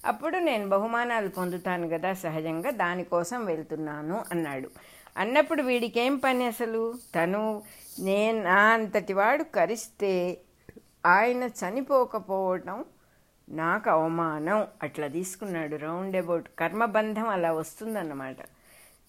అప్పుడు 0.04 0.38
నేను 0.38 0.68
బహుమానాలు 0.68 1.28
పొందుతాను 1.28 1.88
కదా 1.88 2.12
సహజంగా 2.12 2.70
దానికోసం 2.70 3.44
వెళ్తున్నాను 3.44 4.24
అన్నాడు. 4.30 4.70
అన్నప్పుడు 5.16 5.62
వీడికేం 5.62 6.16
పని 6.16 6.44
అసలు? 6.44 6.94
తను 7.14 7.62
నేను 8.00 8.42
నా 8.42 8.54
అంతటి 8.54 9.12
వాడు 9.12 9.44
కరిస్తే 9.44 10.38
ఆయన 11.06 11.42
చనిపోకపోవటం 11.42 12.84
నాకు 13.48 13.90
అవమానం. 13.90 14.66
అట్లా 14.82 15.06
తీసుకున్నాడు 15.06 15.76
రౌండ్ 15.76 16.16
అబౌట్. 16.16 16.48
కర్మబంధం 16.58 17.28
అలా 17.28 17.52
వస్తుందన్నమాట. 17.52 18.36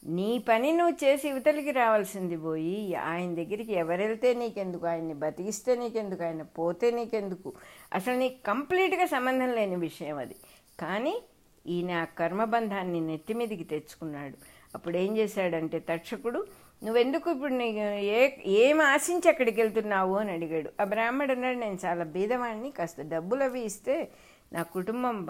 నీ 0.06 0.46
పని 0.50 0.72
నువ్వు 0.72 1.06
చేసి 1.06 1.30
ఇవతలికి 1.30 1.72
రావాల్సింది 1.72 2.38
పోయి 2.38 2.96
ఆయన 2.96 3.36
దగ్గరికి 3.36 3.74
ఎవరెళ్తే 3.74 4.34
నీకెందుకు? 4.34 4.88
ఆయన్ని 4.88 5.14
బతికిస్తే 5.14 5.76
నీకెందుకు? 5.76 6.24
ఆయన 6.24 6.42
పోతే 6.42 6.92
నీకెందుకు? 6.92 7.54
అసలు 7.94 8.16
నీకు 8.16 8.46
కంప్లీట్గా 8.46 9.06
సంబంధం 9.06 9.52
లేని 9.52 9.76
విషయం 9.76 10.18
అది. 10.18 10.36
కానీ 10.80 11.22
ఈయన 11.66 11.92
ఆ 11.92 12.04
కర్మబంధాన్ని 12.04 13.02
నెత్తిమీదికి 13.02 13.64
తెచ్చుకున్నాడు. 13.64 14.38
అప్పుడు 14.76 14.98
ఏం 14.98 15.18
చేశాడంటే 15.18 15.80
తక్షకుడు 15.80 16.48
నువ్వెందుకు 16.84 17.32
ఇప్పుడు 17.32 17.54
నీ 17.54 17.68
ఏ 18.04 18.30
ఏం 18.46 18.82
ఆశించి 18.82 19.30
అక్కడికి 19.30 19.62
వెళ్తున్నావు? 19.62 20.16
అని 20.16 20.32
అడిగాడు. 20.32 20.70
ఆ 20.82 20.84
బ్రాహ్మడు 20.84 21.32
అన్నాడు 21.32 21.58
నేను 21.58 21.78
చాలా 21.86 22.04
బీదవాడిని 22.04 22.72
కాస్త 22.72 23.02
డబ్బులు 23.02 23.44
అవి 23.44 23.62
ఇస్తే 23.62 24.12
నా 24.54 24.64
కుటుంబం 24.64 25.28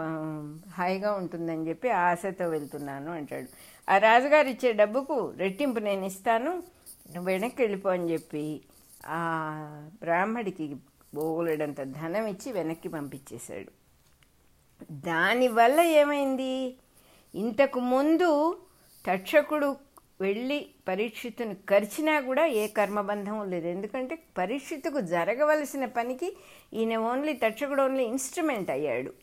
హాయిగా 0.69 1.13
ఉంటుందని 1.13 1.69
చెప్పి 1.69 1.89
ఆశతో 1.89 2.49
వెళ్తున్నాను 2.49 3.11
అంటాడు. 3.11 3.47
ఆ 3.89 3.97
రాజుగారు 3.97 4.47
ఇచ్చే 4.47 4.71
డబ్బుకు 4.73 5.33
రెట్టింపు 5.37 5.79
నేను 5.79 6.05
ఇస్తాను 6.05 6.51
నువ్వు 7.13 7.23
వెనక్కి 7.23 7.61
వెళ్ళిపో 7.61 7.89
అని 7.89 8.13
చెప్పి 8.13 8.61
ఆ 9.07 9.19
బ్రాహ్మడికి 10.01 10.75
బోగులడంత 11.13 11.81
ధనం 11.83 12.27
ఇచ్చి 12.27 12.51
వెనక్కి 12.51 12.89
పంపించేశాడు. 12.89 13.82
దానివల్ల 14.91 15.81
ఏమైంది? 15.81 16.75
ఇంతకు 17.35 17.79
ముందు 17.79 18.57
తక్షకుడు 19.07 19.75
వెళ్ళి 20.21 20.69
పరీక్షితుని 20.87 21.55
కరిచినా 21.55 22.19
కూడా 22.19 22.45
ఏ 22.45 22.67
కర్మబంధం 22.67 23.49
లేదు. 23.49 23.67
ఎందుకంటే 23.67 24.19
పరీక్షితుకు 24.37 24.99
జరగవలసిన 25.01 25.85
పనికి 25.85 26.37
ఈయన 26.73 26.97
ఓన్లీ 26.97 27.33
తక్షకుడు 27.33 27.81
ఓన్లీ 27.81 28.03
ఇన్స్ట్రుమెంట్ 28.03 28.69
అయ్యాడు. 28.69 29.13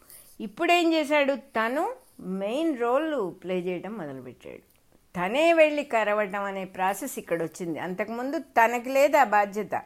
ఇప్పుడేం 0.40 0.92
చేశాడు? 0.92 1.34
తను 1.34 1.94
మెయిన్ 2.20 2.80
రోల్ 2.80 3.42
ప్లే 3.42 3.58
చేయడం 3.58 3.92
మొదలుపెట్టాడు. 3.92 4.62
తనే 5.16 5.52
వెళ్ళి 5.52 5.84
కరవటం 5.84 6.42
అనే 6.42 6.64
ప్రాసెస్ 6.64 7.18
ఇక్కడ 7.18 7.42
వచ్చింది 7.42 7.78
అంతకుముందు 7.78 8.38
తనకి 8.38 8.88
లేదు 8.88 9.16
ఆ 9.16 9.24
బాధ్యత 9.24 9.82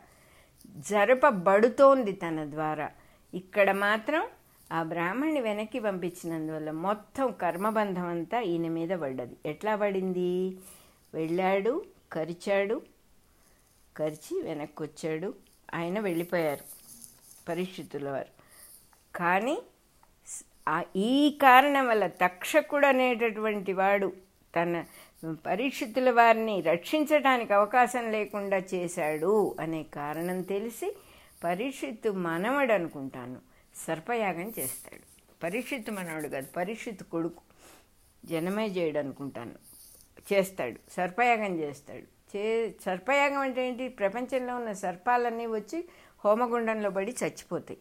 జరపబడుతోంది 0.90 2.12
తన 2.12 2.44
ద్వారా. 2.44 2.90
ఇక్కడ 3.34 3.72
మాత్రం 3.72 4.26
ఆ 4.72 4.82
బ్రాహ్మణ్ణి 4.82 5.40
వెనక్కి 5.40 5.80
పంపించినందువల్ల 5.80 6.70
మొత్తం 6.70 7.32
కర్మబంధం 7.32 8.06
అంతా 8.06 8.40
ఈయన 8.40 8.68
మీద 8.68 8.90
పడ్డది. 8.90 9.36
ఎట్లా 9.46 9.76
పడింది? 9.76 10.56
వెళ్ళాడు 11.14 11.84
కరిచాడు 12.12 12.82
కరిచి 13.96 14.42
వెనక్కి 14.42 14.82
వచ్చాడు 14.82 15.34
ఆయన 15.74 16.00
వెళ్ళిపోయారు 16.00 16.64
పరిస్థితుల 17.48 18.08
వారు. 18.10 18.32
కానీ 19.16 19.56
ఈ 20.96 21.38
కారణం 21.42 21.86
వల్ల 21.88 22.06
తక్షకుడు 22.06 22.86
అనేటటువంటి 22.86 23.72
వాడు 23.72 24.12
తన 24.56 24.84
పరిస్థితుల 25.46 26.10
వారిని 26.10 26.60
రక్షించడానికి 26.60 27.52
అవకాశం 27.52 28.12
లేకుండా 28.12 28.56
చేశాడు 28.74 29.56
అనే 29.60 29.82
కారణం 29.82 30.42
తెలిసి 30.42 30.96
పరీక్షిత్తు 31.44 32.10
మనవడు 32.10 32.72
అనుకుంటాను 32.72 33.53
సర్పయాగం 33.76 34.52
చేస్తాడు. 34.58 35.02
పరీక్షిత్ 35.42 35.90
మనవాడు 35.90 36.28
కాదు 36.28 36.46
పరీక్షిత్ 36.56 37.02
కొడుకు. 37.02 37.40
జనమే 38.24 38.66
చేయడు 38.66 38.98
అనుకుంటాను 38.98 39.54
చేస్తాడు 40.32 40.92
సర్పయాగం 40.92 41.58
చేస్తాడు. 41.58 42.36
చే 42.36 42.74
సర్పయాగం 42.84 43.38
అంటే 43.38 43.68
ఏంటి? 43.68 43.88
ప్రపంచంలో 43.88 44.56
ఉన్న 44.56 44.72
సర్పాలన్నీ 44.72 45.46
వచ్చి 45.46 45.84
హోమగుండంలో 46.24 46.90
పడి 46.90 47.16
చచ్చిపోతాయి. 47.24 47.78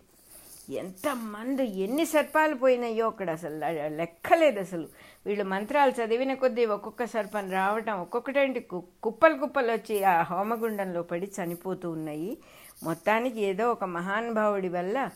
ఎంతమంది 0.78 1.66
ఎన్ని 1.66 2.06
సర్పాలు 2.06 2.56
పోయినాయో 2.56 3.08
అక్కడ 3.08 3.30
అసలు 3.30 3.58
లెక్కలేదు 3.88 4.60
అసలు. 4.60 4.88
వీళ్ళు 5.26 5.44
మంత్రాలు 5.44 5.92
చదివిన 5.92 6.34
కొద్దీ 6.34 6.66
ఒక్కొక్క 6.66 7.06
సర్పం 7.06 7.52
రావటం 7.52 8.02
ఒక్కొక్కటంటి 8.02 8.60
కు- 8.60 9.02
కుప్పలు 9.04 9.38
కుప్పలు 9.38 9.72
వచ్చి 9.72 10.04
ఆ 10.04 10.22
హోమగుండంలో 10.22 11.04
పడి 11.04 11.32
చనిపోతూ 11.44 11.92
ఉన్నాయి. 11.92 12.38
మొత్తానికి 12.84 13.42
ఏదో 13.42 13.72
ఒక 13.72 13.84
మహానుభావుడి 13.84 14.68
వల్ల 14.68 15.10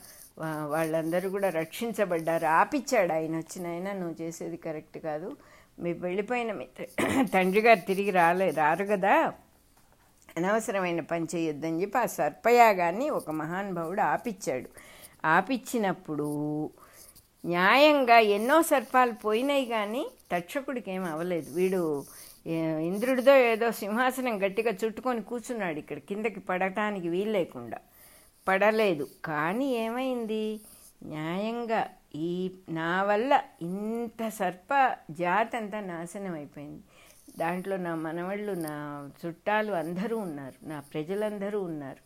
వాళ్ళందరూ 0.73 1.29
కూడా 1.29 1.49
రక్షించబడ్డారు. 1.49 2.45
ఆపిచ్చాడు 2.45 3.13
ఆయన 3.13 3.35
వచ్చిన 3.37 3.67
ఆయన 3.67 3.91
నువ్వు 3.93 4.15
చేసేది 4.21 4.57
కరెక్ట్ 4.57 4.97
కాదు. 4.97 5.29
మీ 5.79 5.91
వెళ్ళిపోయిన 5.93 6.51
మీ 6.51 6.65
తండ్రి 7.35 7.61
గారు 7.61 7.79
తిరిగి 7.79 8.11
రాలే 8.11 8.49
రారు 8.51 8.85
కదా. 8.85 9.15
అనవసరమైన 10.37 11.01
పని 11.01 11.27
చేయొద్దని 11.35 11.81
చెప్పి 11.81 11.97
ఆ 11.97 12.05
సర్పయాగాన్ని 12.05 13.09
ఒక 13.09 13.29
మహానుభావుడు 13.31 14.01
ఆపిచ్చాడు. 14.01 14.69
ఆపిచ్చినప్పుడు 15.25 16.27
న్యాయంగా 17.45 18.17
ఎన్నో 18.19 18.61
సర్పాలు 18.61 19.11
పోయినాయి 19.23 19.65
కానీ 19.65 20.03
తక్షకుడికి 20.31 20.91
ఏం 20.91 21.03
అవ్వలేదు 21.03 21.49
వీడు 21.51 21.81
ఇంద్రుడిదో 22.89 23.33
ఏదో 23.51 23.71
సింహాసనం 23.71 24.35
గట్టిగా 24.45 24.71
చుట్టుకొని 24.83 25.21
కూర్చున్నాడు 25.21 25.79
ఇక్కడ 25.79 25.97
కిందకి 25.99 26.39
పడటానికి 26.39 27.09
వీలు 27.09 27.31
లేకుండా. 27.31 27.79
పడలేదు 28.47 29.07
కానీ 29.25 29.75
ఏమైంది? 29.75 30.59
న్యాయంగా 31.03 31.87
ఈ 32.15 32.51
నా 32.69 33.03
వల్ల 33.03 33.41
ఇంత 33.61 34.29
సర్ప 34.29 34.95
జాతి 35.11 35.57
అంతా 35.57 35.79
నాశనం 35.79 36.33
అయిపోయింది. 36.33 36.83
దాంట్లో 37.39 37.77
నా 37.77 37.95
మనవళ్ళు 37.95 38.53
నా 38.53 39.09
చుట్టాలు 39.25 39.73
అందరూ 39.73 40.17
ఉన్నారు. 40.17 40.67
నా 40.67 40.79
ప్రజలందరూ 40.79 41.61
ఉన్నారు. 41.61 42.01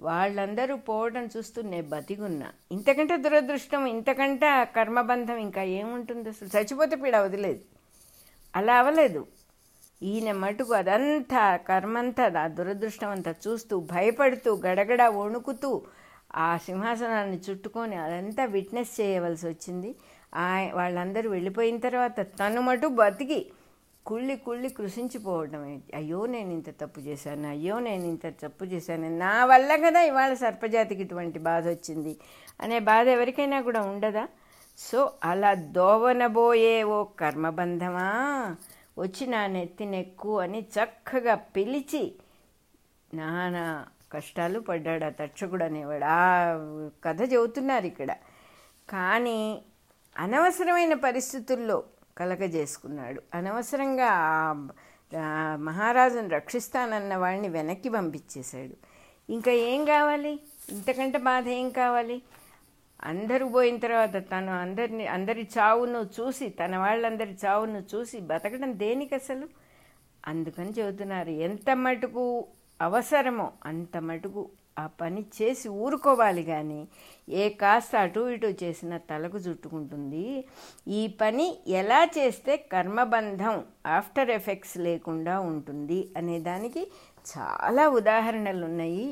వాళ్ళందరూ 0.00 0.76
పోవడం 0.76 1.28
చూస్తూ 1.36 1.62
నేను 1.62 1.88
బతికున్నా. 1.88 2.52
ఇంతకంటే 2.72 3.16
దురదృష్టం 3.16 3.86
ఇంతకంటే 3.86 4.64
కర్మబంధం 4.76 5.36
ఇంకా 5.36 5.62
ఏముంటుంది 5.62 6.28
అసలు? 6.28 6.48
చచ్చిపోతే 6.56 6.96
పీడ 6.96 7.16
వదిలేదు. 7.16 7.60
అలా 8.56 8.74
అవ్వలేదు 8.74 9.26
ఈయన 10.10 10.30
మటుకు 10.42 10.72
అదంతా 10.74 11.42
కర్మంతా 11.68 12.24
ఆ 12.42 12.46
దురదృష్టం 12.58 13.10
అంతా 13.16 13.32
చూస్తూ 13.44 13.74
భయపడుతూ 13.92 14.50
గడగడ 14.66 15.02
వణుకుతూ 15.18 15.70
ఆ 16.44 16.48
సింహాసనాన్ని 16.66 17.38
చుట్టుకొని 17.46 17.96
అదంతా 17.96 18.44
విట్నెస్ 18.54 19.00
చేయవలసి 19.00 19.46
వచ్చింది. 19.46 19.90
ఆ 20.36 20.46
వాళ్ళందరూ 20.78 21.28
వెళ్ళిపోయిన 21.30 21.76
తర్వాత 21.86 22.20
తను 22.40 22.60
మటు 22.60 22.86
బతికి 23.00 23.40
కుళ్ళి 24.06 24.36
కుళ్ళి 24.36 24.68
కృషించిపోవడం 24.68 25.62
అయ్యో 25.98 26.20
నేను 26.26 26.50
ఇంత 26.52 26.70
తప్పు 26.80 27.00
చేశాను 27.00 27.46
అయ్యో 27.48 27.76
నేను 27.80 28.04
ఇంత 28.04 28.26
తప్పు 28.42 28.64
చేశాను 28.64 29.10
నా 29.18 29.34
వల్ల 29.44 29.76
కదా 29.76 30.00
ఇవాళ 30.02 30.32
సర్పజాతికి 30.34 31.02
ఇటువంటి 31.02 31.38
బాధ 31.38 31.64
వచ్చింది 31.68 32.12
అనే 32.60 32.78
బాధ 32.90 33.06
ఎవరికైనా 33.08 33.60
కూడా 33.60 33.82
ఉండదా? 33.92 34.24
సో 34.78 35.00
అలా 35.24 35.54
దోవనబోయే 35.78 36.76
ఓ 36.96 36.98
కర్మబంధమా? 37.04 38.08
వచ్చి 38.98 39.26
నా 39.26 39.46
నెత్తి 39.46 39.84
నెక్కు 39.84 40.38
అని 40.38 40.60
చక్కగా 40.60 41.34
పిలిచి 41.34 42.14
నానా 43.14 43.86
కష్టాలు 44.12 44.60
పడ్డాడు 44.60 45.04
ఆ 45.04 45.08
తక్షకుడు 45.08 45.64
అనేవాడు. 45.64 46.04
ఆ 46.04 46.54
కథ 47.04 47.32
చెబుతున్నారు 47.32 47.86
ఇక్కడ. 47.86 48.12
కానీ 48.88 49.62
అనవసరమైన 50.18 50.94
పరిస్థితుల్లో 50.94 51.84
కలగజేసుకున్నాడు 52.18 53.22
అనవసరంగా 53.34 54.10
మహారాజును 55.56 56.28
రక్షిస్తానన్న 56.28 57.16
వాడిని 57.16 57.48
వెనక్కి 57.48 57.88
పంపించేశాడు. 57.88 58.76
ఇంకా 59.32 59.52
ఏం 59.52 59.84
కావాలి? 59.84 60.40
ఇంతకంటే 60.68 61.18
బాధ 61.18 61.48
ఏం 61.48 61.70
కావాలి? 61.70 62.22
అందరూ 63.00 63.48
పోయిన 63.48 63.76
తర్వాత 63.76 64.16
తను 64.16 64.52
అందరిని 64.52 65.06
అందరి 65.06 65.48
చావును 65.58 66.00
చూసి 66.16 66.48
తన 66.48 66.76
వాళ్ళందరి 66.76 67.34
చావును 67.44 67.80
చూసి 67.94 68.20
బతకడం 68.20 68.78
దేనికి 68.78 69.14
అసలు? 69.14 69.48
అందుకని 70.26 70.70
చెబుతున్నారు. 70.70 71.30
ఎంత 71.30 71.70
మటుకు 71.70 72.24
అవసరమో 72.80 73.52
అంత 73.66 73.96
మటుకు 73.96 74.42
ఆ 74.78 74.86
పని 74.86 75.24
చేసి 75.36 75.68
ఊరుకోవాలి 75.68 76.42
కానీ 76.42 76.88
ఏ 77.28 77.48
కాస్త 77.48 77.96
అటు 77.96 78.20
ఇటు 78.30 78.46
చేసిన 78.62 78.96
తలకు 78.96 79.36
చుట్టుకుంటుంది. 79.36 80.24
ఈ 80.88 81.02
పని 81.20 81.46
ఎలా 81.68 82.00
చేస్తే 82.18 82.56
కర్మబంధం 82.56 83.64
ఆఫ్టర్ 83.86 84.30
ఎఫెక్ట్స్ 84.30 84.76
లేకుండా 84.78 85.40
ఉంటుంది 85.40 86.12
అనే 86.16 86.40
దానికి 86.40 86.84
చాలా 87.26 87.88
ఉదాహరణలు 87.88 88.64
ఉన్నాయి 88.64 89.08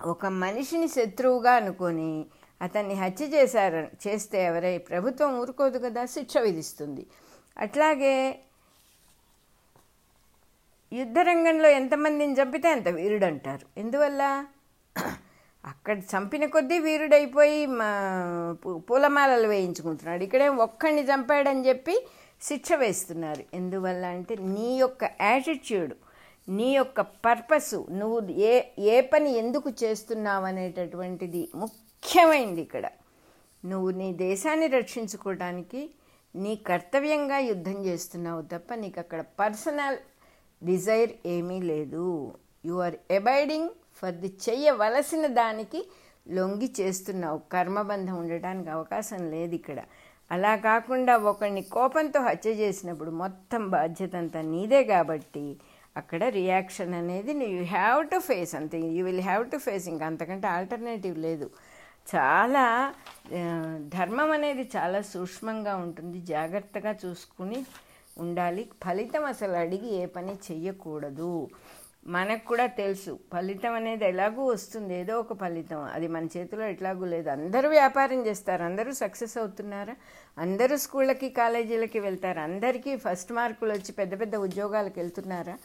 ఒక 0.00 0.26
మనిషిని 0.26 0.88
శత్రువుగా 0.88 1.52
అనుకొని 1.54 2.26
అతన్ని 2.62 2.94
హత్య 2.94 3.24
చేశారు 3.24 4.08
చేస్తే 4.08 4.44
ఎవరై? 4.44 4.78
ప్రభుత్వం 4.78 5.38
ఊరుకోదు 5.38 5.78
కదా 5.78 6.04
శిక్ష 6.06 6.36
విధిస్తుంది. 6.38 7.06
అట్లాగే 7.58 8.38
యుద్ధరంగంలో 10.92 11.68
ఎంతమందిని 11.68 12.34
చంపితే 12.34 12.68
అంత 12.68 12.88
వీరుడు 12.88 13.24
అంటారు 13.24 13.66
ఎందువల్ల? 13.80 14.46
అక్కడ 15.64 15.98
చంపిన 15.98 16.46
కొద్దీ 16.46 16.78
వీరుడైపోయి 16.78 17.66
మా 17.66 17.90
పూలమాలలు 18.90 19.48
వేయించుకుంటున్నాడు. 19.48 20.22
ఇక్కడే 20.22 20.48
ఒక్కడిని 20.48 21.02
చంపాడని 21.02 21.68
చెప్పి 21.68 22.06
శిక్ష 22.42 22.72
వేస్తున్నారు. 22.72 23.44
ఎందువల్ల 23.54 24.04
అంటే 24.06 24.34
నీ 24.34 24.78
యొక్క 24.78 25.04
యాటిట్యూడ్ 25.20 25.94
నీ 26.48 26.68
యొక్క 26.74 27.00
పర్పస్ 27.26 27.74
నువ్వు 28.00 28.18
ఏ 28.50 28.54
ఏ 28.94 28.96
పని 29.12 29.30
ఎందుకు 29.42 29.68
చేస్తున్నావు 29.82 30.44
అనేటటువంటిది 30.50 31.42
ముఖ్యమైనది 31.62 32.62
ఇక్కడ. 32.66 32.86
నువ్వు 33.62 33.90
నీ 34.00 34.08
దేశాన్ని 34.26 34.68
రక్షించుకోవడానికి 34.78 35.82
నీ 36.34 36.52
కర్తవ్యంగా 36.68 37.38
యుద్ధం 37.50 37.78
చేస్తున్నావు 37.86 38.40
తప్ప 38.52 38.74
నీకు 38.82 38.98
అక్కడ 39.04 39.20
పర్సనల్ 39.40 39.98
డిజైర్ 40.62 41.12
ఏమీ 41.36 41.58
లేదు. 41.72 42.06
You 42.68 42.74
are 42.86 42.96
abiding 43.18 43.70
for 43.98 44.16
the 44.22 44.30
చెయ్యవలసిన 44.46 45.26
దానికి 45.40 45.80
లొంగి 46.36 46.68
చేస్తున్నావు. 46.80 47.38
కర్మబంధం 47.54 48.16
ఉండటానికి 48.22 48.70
అవకాశం 48.76 49.22
లేదు 49.34 49.54
ఇక్కడ. 49.60 49.80
అలా 50.30 50.52
కాకుండా 50.68 51.14
ఒకరిని 51.30 51.62
కోపంతో 51.76 52.20
హత్య 52.28 52.52
చేసినప్పుడు 52.60 53.10
మొత్తం 53.22 53.62
బాధ్యత 53.74 54.14
అంతా 54.22 54.40
నీదే 54.52 54.80
కాబట్టి 54.92 55.44
అక్కడ 55.96 56.24
రియాక్షన్ 56.24 56.94
అనేది 56.94 57.32
యూ 57.46 57.64
హ్యావ్ 57.64 58.08
టు 58.08 58.18
ఫేస్ 58.18 58.54
అంతే 58.54 58.78
you 58.78 59.04
will 59.04 59.20
have 59.20 59.50
to 59.50 59.56
face 59.56 59.88
ఇంకా 59.88 60.06
అంతకంటే 60.06 60.46
ఆల్టర్నేటివ్ 60.46 61.18
లేదు. 61.18 61.50
చాలా 62.16 62.94
ధర్మం 63.78 64.30
అనేది 64.30 64.70
చాలా 64.76 65.00
సూక్ష్మంగా 65.02 65.76
ఉంటుంది. 65.76 66.18
జాగ్రత్తగా 66.20 66.96
చూసుకుని 67.04 67.66
ఉండాలి. 68.18 68.70
ఫలితం 68.84 69.24
అసలు 69.24 69.52
అడిగి 69.52 69.94
ఏ 69.94 70.06
పని 70.06 70.32
చెయ్యకూడదు. 70.32 71.48
మనకు 72.06 72.44
కూడా 72.46 72.66
తెలుసు. 72.66 73.18
ఫలితం 73.32 73.72
అనేది 73.72 74.04
ఎలాగూ 74.04 74.44
వస్తుంది. 74.44 74.94
ఏదో 74.94 75.20
ఒక 75.20 75.32
ఫలితం. 75.40 75.82
అది 75.82 76.08
మన 76.08 76.24
చేతిలో 76.24 76.64
ఎట్లాగూ 76.64 77.04
లేదు. 77.04 77.30
అందరూ 77.30 77.68
వ్యాపారం 77.68 78.26
చేస్తారు. 78.26 78.62
అందరూ 78.62 78.92
సక్సెస్ 78.92 79.38
అవుతున్నారా? 79.38 79.94
అందరూ 80.38 80.76
స్కూళ్ళకి 80.76 81.30
కాలేజీలకి 81.30 82.00
వెళ్తారు? 82.00 82.40
అందరికీ 82.40 82.96
ఫస్ట్ 82.96 83.32
మార్కులు 83.32 83.72
వచ్చి 83.72 83.92
పెద్ద 83.92 84.20
పెద్ద 84.20 84.36
ఉద్యోగాలకు 84.36 85.00
వెళ్తున్నారా? 85.00 85.58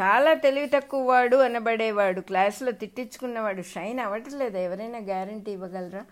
చాలా 0.00 0.34
తెలివి 0.34 0.66
తక్కువ 0.66 1.08
వాడు 1.08 1.36
అనబడేవాడు. 1.36 2.20
క్లాసులో 2.20 2.70
తిట్టించుకున్నవాడు 2.70 3.62
షైన్ 3.62 4.00
అవ్వట్లేదు. 4.00 4.58
ఎవరైనా 4.58 4.98
గ్యారంటీ 4.98 5.50
ఇవ్వగలరా? 5.50 6.04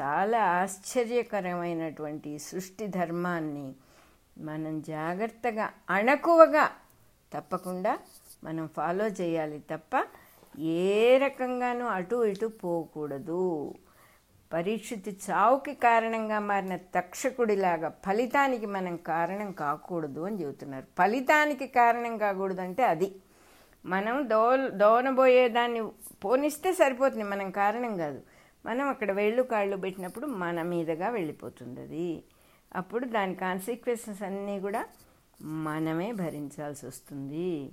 చాలా 0.00 0.44
ఆశ్చర్యకరమైనటువంటి 0.44 2.38
సృష్టి 2.38 2.86
ధర్మాన్ని 2.86 3.72
మనం 4.38 4.80
జాగ్రత్తగా 4.80 5.70
అణకువగా 5.90 6.70
తప్పకుండా 7.32 7.98
మనం 8.44 8.68
ఫాలో 8.76 9.06
చేయాలి 9.06 9.62
తప్ప 9.70 10.04
ఏ 10.58 11.18
రకంగానూ 11.18 11.86
అటు 11.86 12.24
ఇటు 12.24 12.46
పోకూడదు. 12.46 13.74
పరీక్షిత్ 14.52 15.30
చావుకి 15.30 15.74
కారణంగా 15.74 16.38
మారిన 16.38 16.76
తక్షకుడిలాగా 16.76 17.88
ఫలితానికి 18.06 18.66
మనం 18.66 18.96
కారణం 18.96 19.52
కాకూడదు 19.52 20.20
అని 20.20 20.42
చెబుతున్నారు. 20.42 20.86
ఫలితానికి 20.98 21.66
కారణం 21.66 22.18
కాకూడదు 22.18 22.60
అంటే 22.60 22.82
అది. 22.84 23.14
మనం 23.86 24.30
దో 24.30 24.68
దోనబోయేదాన్ని 24.68 25.88
పోనిస్తే 26.24 26.72
సరిపోతుంది 26.72 27.24
మనం 27.24 27.50
కారణం 27.50 27.96
కాదు. 27.96 28.22
మనం 28.66 28.88
అక్కడ 28.88 29.12
వేళ్ళు 29.12 29.42
కాళ్ళు 29.42 29.76
పెట్టినప్పుడు 29.76 30.26
మన 30.26 30.62
మీదగా 30.62 31.08
వెళ్ళిపోతుంది 31.08 31.80
అది 31.80 32.22
అప్పుడు 32.76 33.04
దాని 33.06 33.34
కాన్సిక్వెన్సెస్ 33.34 34.22
అన్నీ 34.22 34.60
కూడా 34.60 34.86
మనమే 35.42 36.12
భరించాల్సి 36.12 36.86
వస్తుంది. 36.86 37.70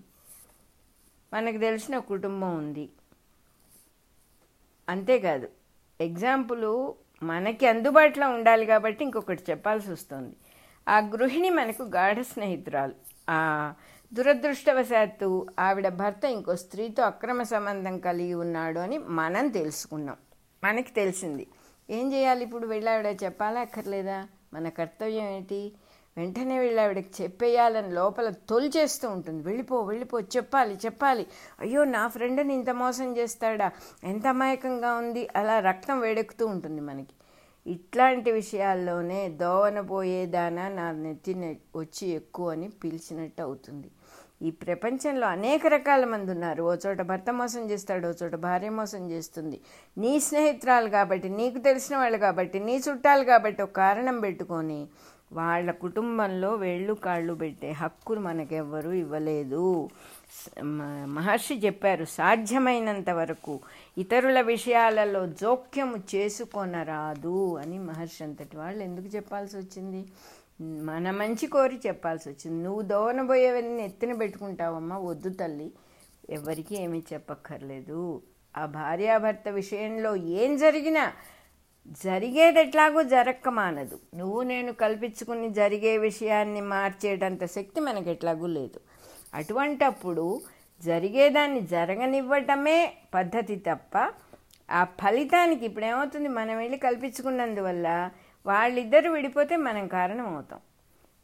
మనకు 1.34 1.58
తెలిసిన 1.58 1.98
కుటుంబం 1.98 2.58
ఉంది. 2.58 2.90
అంతేకాదు 4.90 5.50
ఎగ్జాంపుల్ 6.02 6.94
మనకి 7.24 7.68
అందుబాటులో 7.68 8.30
ఉండాలి 8.30 8.66
కాబట్టి 8.66 9.04
ఇంకొకటి 9.04 9.44
చెప్పాల్సి 9.50 9.92
వస్తుంది. 9.92 10.36
ఆ 10.90 11.00
గృహిణి 11.00 11.50
మనకు 11.50 11.84
గాఢ 11.84 12.20
స్నేహితురాలు. 12.20 12.94
ఆ 13.30 13.74
దురదృష్టవశాత్తు 14.14 15.48
ఆవిడ 15.60 15.88
భర్త 15.88 16.26
ఇంకో 16.26 16.56
స్త్రీతో 16.56 17.04
అక్రమ 17.04 17.44
సంబంధం 17.44 18.00
కలిగి 18.00 18.34
ఉన్నాడు 18.34 18.80
అని 18.80 18.98
మనం 18.98 19.48
తెలుసుకున్నాం. 19.48 20.16
మనకి 20.64 20.92
తెలిసింది. 20.92 21.48
ఏం 21.90 22.14
చేయాలి 22.14 22.46
ఇప్పుడు? 22.46 22.68
వెళ్ళావిడ 22.68 23.06
చెప్పాలక్కర్లేదా 23.06 23.26
చెప్పాలా 23.26 23.60
అక్కర్లేదా? 23.60 24.28
మన 24.54 24.70
కర్తవ్యం 24.70 25.30
ఏంటి 25.30 25.74
వెంటనే 26.18 26.60
వెళ్ళి 26.60 26.82
ఆవిడకి 26.82 27.24
చెప్పేయాలని 27.24 27.92
లోపల 27.94 28.30
తొలిచేస్తూ 28.50 29.10
ఉంటుంది. 29.10 29.44
వెళ్ళిపో 29.44 29.82
వెళ్ళిపో 29.82 30.20
చెప్పాలి 30.20 30.78
చెప్పాలి. 30.86 31.26
అయ్యో 31.60 31.84
నా 31.84 32.08
ఫ్రెండ్ని 32.08 32.54
ఇంత 32.54 32.70
మోసం 32.70 33.18
చేస్తాడా? 33.18 33.72
ఎంత 34.04 34.28
అమాయకంగా 34.28 34.94
ఉంది? 34.96 35.28
అలా 35.36 35.60
రక్తం 35.60 36.00
వేడెక్కుతూ 36.00 36.48
ఉంటుంది 36.48 36.82
మనకి. 36.82 37.14
ఇట్లాంటి 37.66 38.32
విషయాల్లోనే 38.32 39.30
దోవన 39.30 39.80
పోయేదానా 39.82 40.68
నా 40.68 40.92
నెత్తిన 40.92 41.56
వచ్చి 41.76 42.08
ఎక్కువ 42.08 42.50
అని 42.50 42.68
పిలిచినట్టు 42.70 43.42
అవుతుంది. 43.42 43.90
ఈ 44.42 44.52
ప్రపంచంలో 44.52 45.28
అనేక 45.28 45.68
రకాల 45.68 46.06
మంది 46.06 46.32
ఉన్నారు. 46.32 46.64
ఓ 46.64 46.76
చోట 46.76 47.02
భర్త 47.02 47.30
మోసం 47.30 47.64
చేస్తాడు 47.72 48.08
ఓ 48.08 48.12
చోట 48.24 48.36
భార్య 48.36 48.70
మోసం 48.70 49.12
చేస్తుంది. 49.12 49.62
నీ 49.98 50.20
స్నేహితురాలు 50.20 50.90
కాబట్టి 50.90 51.30
నీకు 51.30 51.60
తెలిసిన 51.60 51.98
వాళ్ళు 51.98 52.18
కాబట్టి 52.18 52.60
నీ 52.60 52.82
చుట్టాలు 52.90 53.24
కాబట్టి 53.24 53.64
ఒక 53.64 53.72
కారణం 53.72 54.20
పెట్టుకొని 54.20 54.88
వాళ్ళ 55.34 55.72
కుటుంబంలో 55.72 56.56
వేళ్ళు 56.56 56.94
కాళ్ళు 56.94 57.34
పెట్టే 57.34 57.72
హక్కును 57.72 58.22
మనకెవ్వరూ 58.22 58.92
ఇవ్వలేదు. 58.92 59.90
మహర్షి 61.06 61.54
చెప్పారు 61.54 62.06
సాధ్యమైనంత 62.06 63.10
వరకు 63.10 63.60
ఇతరుల 63.98 64.42
విషయాలలో 64.42 65.28
జోక్యము 65.28 65.98
చేసుకొనరాదు 66.16 67.56
అని 67.56 67.80
మహర్షి 67.80 68.24
అంతటి 68.24 68.58
వాళ్ళు 68.58 68.84
ఎందుకు 68.84 69.06
చెప్పాల్సి 69.06 69.58
వచ్చింది? 69.58 70.06
మన 70.62 71.12
మంచి 71.12 71.48
కోరి 71.48 71.80
చెప్పాల్సి 71.88 72.30
వచ్చింది. 72.30 72.64
నువ్వు 72.64 72.82
దోవనబోయేవన్నీ 72.82 73.84
ఎత్తున 73.84 74.14
పెట్టుకుంటావమ్మా 74.14 74.98
వద్దు 74.98 75.30
తల్లి. 75.30 75.72
ఎవరికీ 76.30 76.76
ఏమీ 76.76 77.04
చెప్పక్కర్లేదు. 77.14 78.22
ఆ 78.58 78.66
భార్యాభర్త 78.66 79.50
విషయంలో 79.50 80.16
ఏం 80.16 80.58
జరిగినా 80.58 81.14
జరిగేది 81.86 82.60
ఎట్లాగో 82.60 83.02
జరక్క 83.14 83.50
మానదు 83.50 83.98
నువ్వు 84.16 84.40
నేను 84.44 84.72
కల్పించుకుని 84.74 85.50
జరిగే 85.50 85.98
విషయాన్ని 85.98 86.62
మార్చేటంత 86.62 87.44
శక్తి 87.46 87.80
మనకి 87.80 88.10
ఎట్లాగూ 88.10 88.48
లేదు. 88.48 88.80
అటువంటప్పుడు 89.34 90.26
జరిగేదాన్ని 90.82 91.62
జరగనివ్వటమే 91.76 92.78
పద్ధతి 93.14 93.56
తప్ప 93.70 93.98
ఆ 94.70 94.84
ఫలితానికి 95.02 95.64
ఇప్పుడు 95.66 95.86
ఏమవుతుంది 95.86 96.30
మనం 96.40 96.56
వెళ్ళి 96.58 96.78
కల్పించుకున్నందువల్ల 96.78 97.88
వాళ్ళిద్దరు 98.46 99.10
విడిపోతే 99.12 99.56
మనం 99.68 99.88
కారణం 99.88 100.28
అవుతాం 100.36 100.62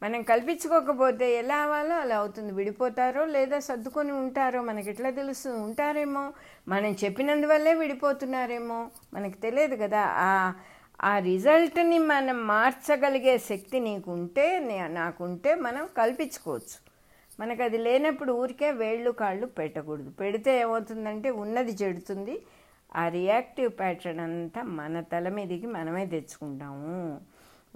మనం 0.02 0.22
కల్పించుకోకపోతే 0.22 1.26
ఎలా 1.40 1.56
అవ్వాలో 1.56 1.94
అలా 1.94 2.16
అవుతుంది. 2.16 2.52
విడిపోతారో 2.52 3.24
లేదా 3.24 3.58
సర్దుకొని 3.58 4.12
ఉంటారో 4.12 4.62
మనకి 4.62 4.90
ఎట్లా 4.90 5.10
తెలుసు? 5.10 5.48
ఉంటారేమో? 5.48 6.24
మనం 6.68 6.96
చెప్పినందువల్లే 7.04 7.74
విడిపోతున్నారేమో. 7.74 8.90
మనకు 9.14 9.36
తెలియదు 9.36 9.76
కదా. 9.76 10.00
ఆ 10.00 10.52
ఆ 11.04 11.18
రిజల్ట్ని 11.18 11.98
మనం 11.98 12.46
మార్చగలిగే 12.46 13.38
శక్తి 13.38 13.80
నీకుంటే 13.80 14.60
నాకుంటే 14.90 15.54
మనం 15.54 15.88
కల్పించుకోవచ్చు. 15.98 16.92
మనకు 17.40 17.62
అది 17.62 17.78
లేనప్పుడు 17.78 18.32
ఊరికే 18.32 18.70
వేళ్ళు 18.70 19.10
కాళ్ళు 19.10 19.46
పెట్టకూడదు. 19.46 20.10
పెడితే 20.10 20.60
ఏమవుతుందంటే 20.60 21.30
ఉన్నది 21.30 21.72
చెడుతుంది. 21.72 22.42
ఆ 22.96 23.08
రియాక్టివ్ 23.08 23.70
ప్యాటర్న్ 23.78 24.20
అంతా 24.20 24.62
మన 24.62 25.00
తల 25.00 25.28
మీదకి 25.28 25.66
మనమే 25.66 26.06
తెచ్చుకుంటాము. 26.06 27.20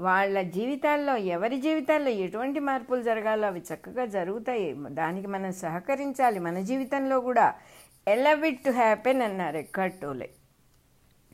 వాళ్ళ 0.00 0.42
జీవితాల్లో 0.42 1.16
ఎవరి 1.16 1.60
జీవితాల్లో 1.60 2.10
ఎటువంటి 2.10 2.60
మార్పులు 2.60 3.02
జరగాలో 3.02 3.46
అవి 3.46 3.62
చక్కగా 3.74 4.04
జరుగుతాయి. 4.06 4.76
దానికి 4.78 5.26
మనం 5.26 5.52
సహకరించాలి. 5.52 6.38
మన 6.38 6.60
జీవితంలో 6.60 7.20
కూడా 7.20 7.54
ఎలవ్ 8.08 8.46
ఇట్ 8.46 8.64
టు 8.64 8.70
హ్యాపెన్ 8.70 9.22
అన్నారు 9.22 9.56
ఎక్కట్టోలే 9.56 10.28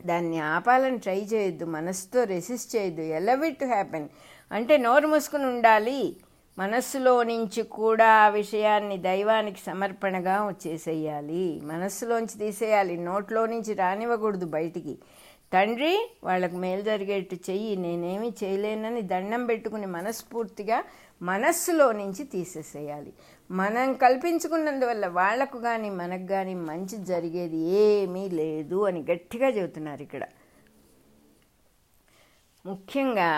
దాన్ని 0.06 0.38
ఆపాలని 0.38 0.98
ట్రై 0.98 1.20
చేయొద్దు 1.20 1.64
మనసుతో 1.64 2.24
రెసిస్ట్ 2.24 2.76
చేయొద్దు. 2.76 3.00
Allow 3.00 3.44
it 3.44 3.58
to 3.58 3.64
happen? 3.64 4.08
అంటే 4.52 4.76
నోరు 4.76 5.06
మూసుకుని 5.06 5.46
ఉండాలి. 5.46 6.16
మనస్సులో 6.58 7.22
నుంచి 7.22 7.62
కూడా 7.62 8.06
ఆ 8.06 8.28
విషయాన్ని 8.28 8.98
దైవానికి 8.98 9.60
సమర్పణగా 9.66 10.54
చేసేయాలి. 10.66 11.60
మనస్సులోంచి 11.64 12.38
తీసేయాలి. 12.38 12.96
నోట్లో 12.96 13.46
నుంచి 13.46 13.74
రానివ్వకూడదు 13.74 14.46
బయటికి. 14.46 14.98
తండ్రి 15.52 16.16
వాళ్ళకు 16.24 16.56
మేలు 16.56 16.80
జరిగేట్టు 16.80 17.34
చెయ్యి. 17.34 17.76
నేనేమి 17.76 18.32
చేయలేనని 18.44 19.02
దండం 19.02 19.46
పెట్టుకుని 19.46 19.86
మనస్ఫూర్తిగా 19.86 20.84
మనస్సులో 21.22 21.92
నుంచి 21.92 22.24
తీసేసేయాలి. 22.24 23.12
మనం 23.52 23.94
కల్పించుకున్నందువల్ల 23.94 25.06
వాళ్ళకు 25.16 25.58
కానీ 25.58 25.90
మనకు 25.92 26.26
కానీ 26.26 26.54
మంచి 26.68 26.96
జరిగేది 27.04 27.58
ఏమీ 27.82 28.28
లేదు 28.32 28.78
అని 28.84 29.00
గట్టిగా 29.10 29.48
చెబుతున్నారు 29.48 30.02
ఇక్కడ. 30.02 30.24
ముఖ్యంగా 32.64 33.30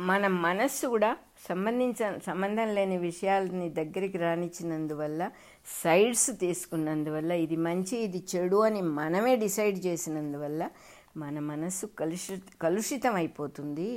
మన 0.00 0.26
మనస్సు 0.42 0.86
కూడా 0.86 1.10
సంబంధించ 1.48 1.98
సంబంధం 2.26 2.68
లేని 2.74 2.96
విషయాలని 2.98 3.68
దగ్గరికి 3.70 4.18
రానిచ్చినందువల్ల 4.18 5.22
సైడ్స్ 5.82 6.30
తీసుకున్నందువల్ల 6.40 7.32
ఇది 7.44 7.56
మంచి 7.66 7.96
ఇది 7.98 8.20
చెడు 8.32 8.58
అని 8.58 8.82
మనమే 8.98 9.36
డిసైడ్ 9.36 9.86
చేసినందువల్ల 9.86 10.62
మన 11.16 11.38
మనస్సు 11.48 11.86
కలుషి 11.98 12.34
కలుషితం 12.62 13.14
అయిపోతుంది 13.14 13.88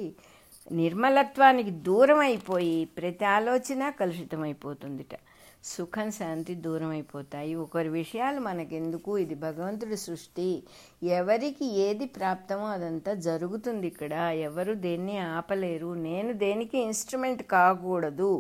నిర్మలత్వానికి 0.71 1.71
దూరం 1.81 2.19
అయిపోయి 2.19 2.85
ప్రతి 2.97 3.25
ఆలోచన 3.25 3.89
కలుషితం 3.89 4.41
అయిపోతుందిట 4.41 5.15
సుఖం 5.63 6.11
శాంతి 6.11 6.55
దూరం 6.55 6.89
అయిపోతాయి 6.89 7.55
ఒకరి 7.55 7.89
విషయాలు 7.89 8.39
మనకెందుకు? 8.39 9.11
ఇది 9.17 9.35
భగవంతుడి 9.35 9.97
సృష్టి. 9.97 10.47
ఎవరికి 11.11 11.65
ఏది 11.77 12.05
ప్రాప్తమో 12.05 12.65
అదంతా 12.67 13.13
జరుగుతుంది 13.13 13.87
ఇక్కడ. 13.87 14.13
ఎవరు 14.41 14.73
దేన్ని 14.73 15.19
ఆపలేరు? 15.19 15.93
నేను 15.93 16.33
దేనికి 16.33 16.77
ఇన్స్ట్రుమెంట్ 16.77 17.43
కాకూడదు 17.51 18.33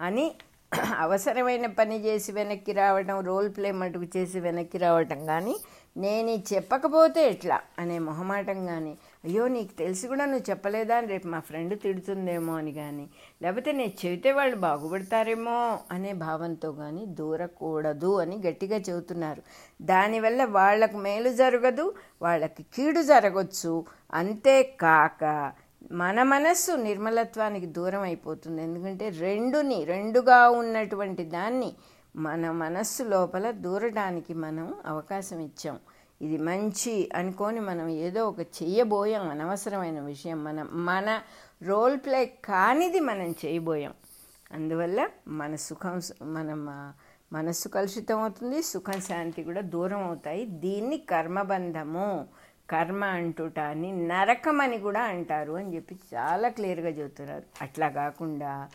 అని 0.00 0.26
అవసరమైన 1.04 1.66
పని 1.66 1.96
చేసి 2.04 2.32
వెనక్కి 2.32 2.72
రావటం 2.72 3.16
రోల్ 3.20 3.48
ప్లే 3.56 3.70
మటుకు 3.72 4.06
చేసి 4.16 4.40
వెనక్కి 4.40 4.78
రావటం 4.78 5.26
కానీ 5.26 5.54
నేను 5.96 6.32
చెప్పకపోతే 6.52 7.20
ఎట్లా? 7.28 7.60
అనే 7.78 7.98
మొహమాటం 7.98 8.66
కానీ 8.66 8.92
అయ్యో 9.24 9.48
నీకు 9.48 9.72
తెలిసి 9.78 10.08
కూడా 10.08 10.24
నువ్వు 10.24 10.50
చెప్పలేదా 10.50 10.96
అని 10.96 11.06
రేపు 11.06 11.28
మా 11.28 11.40
ఫ్రెండ్ 11.40 11.80
తిడుతుందేమో 11.80 12.52
అని 12.56 12.72
కానీ 12.72 13.08
లేకపోతే 13.42 13.72
నేను 13.72 14.06
చెబితే 14.06 14.32
వాళ్ళు 14.32 14.56
బాగుపడతారేమో 14.56 15.78
అనే 15.90 16.12
భావంతో 16.12 16.72
కానీ 16.72 17.06
దూరకూడదు 17.06 18.18
అని 18.20 18.36
గట్టిగా 18.48 18.76
చెబుతున్నారు. 18.76 19.42
దానివల్ల 19.82 20.44
వాళ్ళకు 20.44 20.96
మేలు 20.96 21.32
జరగదు 21.32 21.94
వాళ్ళకి 22.22 22.62
కీడు 22.62 23.02
జరగచ్చు. 23.02 23.84
అంతేకాక 24.14 25.52
మన 25.92 26.22
మనస్సు 26.22 26.72
నిర్మలత్వానికి 26.72 27.66
దూరం 27.66 28.00
అయిపోతుంది. 28.00 28.62
ఎందుకంటే 28.62 29.08
రెండుని 29.08 29.84
రెండుగా 29.84 30.50
ఉన్నటువంటి 30.50 31.24
దాన్ని 31.24 31.72
మన 32.16 32.50
మనస్సు 32.50 33.02
లోపల 33.02 33.50
దూరడానికి 33.50 34.34
మనం 34.34 34.74
అవకాశం 34.86 35.40
ఇచ్చాం. 35.40 35.78
ఇది 36.20 36.38
మంచి 36.38 37.10
అనుకొని 37.14 37.60
మనం 37.60 37.88
ఏదో 37.88 38.28
ఒక 38.28 38.40
చెయ్యబోయాం 38.40 39.28
అనవసరమైన 39.28 40.00
విషయం. 40.00 40.44
మనం 40.44 40.68
మన 40.72 41.20
రోల్ 41.62 41.96
ప్లే 41.96 42.26
కానిది 42.44 43.00
మనం 43.00 43.34
చేయబోయాం 43.46 43.94
అందువల్ల 44.52 45.08
మన 45.28 45.54
సుఖం 45.54 46.00
మన 46.22 46.50
మనస్సు 47.32 47.68
కలుషితం 47.68 48.18
అవుతుంది 48.18 48.62
సుఖం 48.62 49.00
శాంతి 49.00 49.42
కూడా 49.42 49.60
దూరం 49.60 50.04
అవుతాయి 50.04 50.46
దీన్ని 50.46 50.98
కర్మబంధము 50.98 52.28
కర్మ 52.70 53.04
అంటుటాన్ని 53.04 53.88
అని 53.90 54.06
నరకం 54.06 54.60
అని 54.60 54.78
కూడా 54.78 55.00
అంటారు 55.00 55.52
అని 55.52 55.76
చెప్పి 55.76 55.98
చాలా 56.14 56.48
క్లియర్గా 56.48 56.88
చెబుతున్నారు. 56.88 57.42
అట్లా 57.62 57.88
కాకుండా 57.88 58.68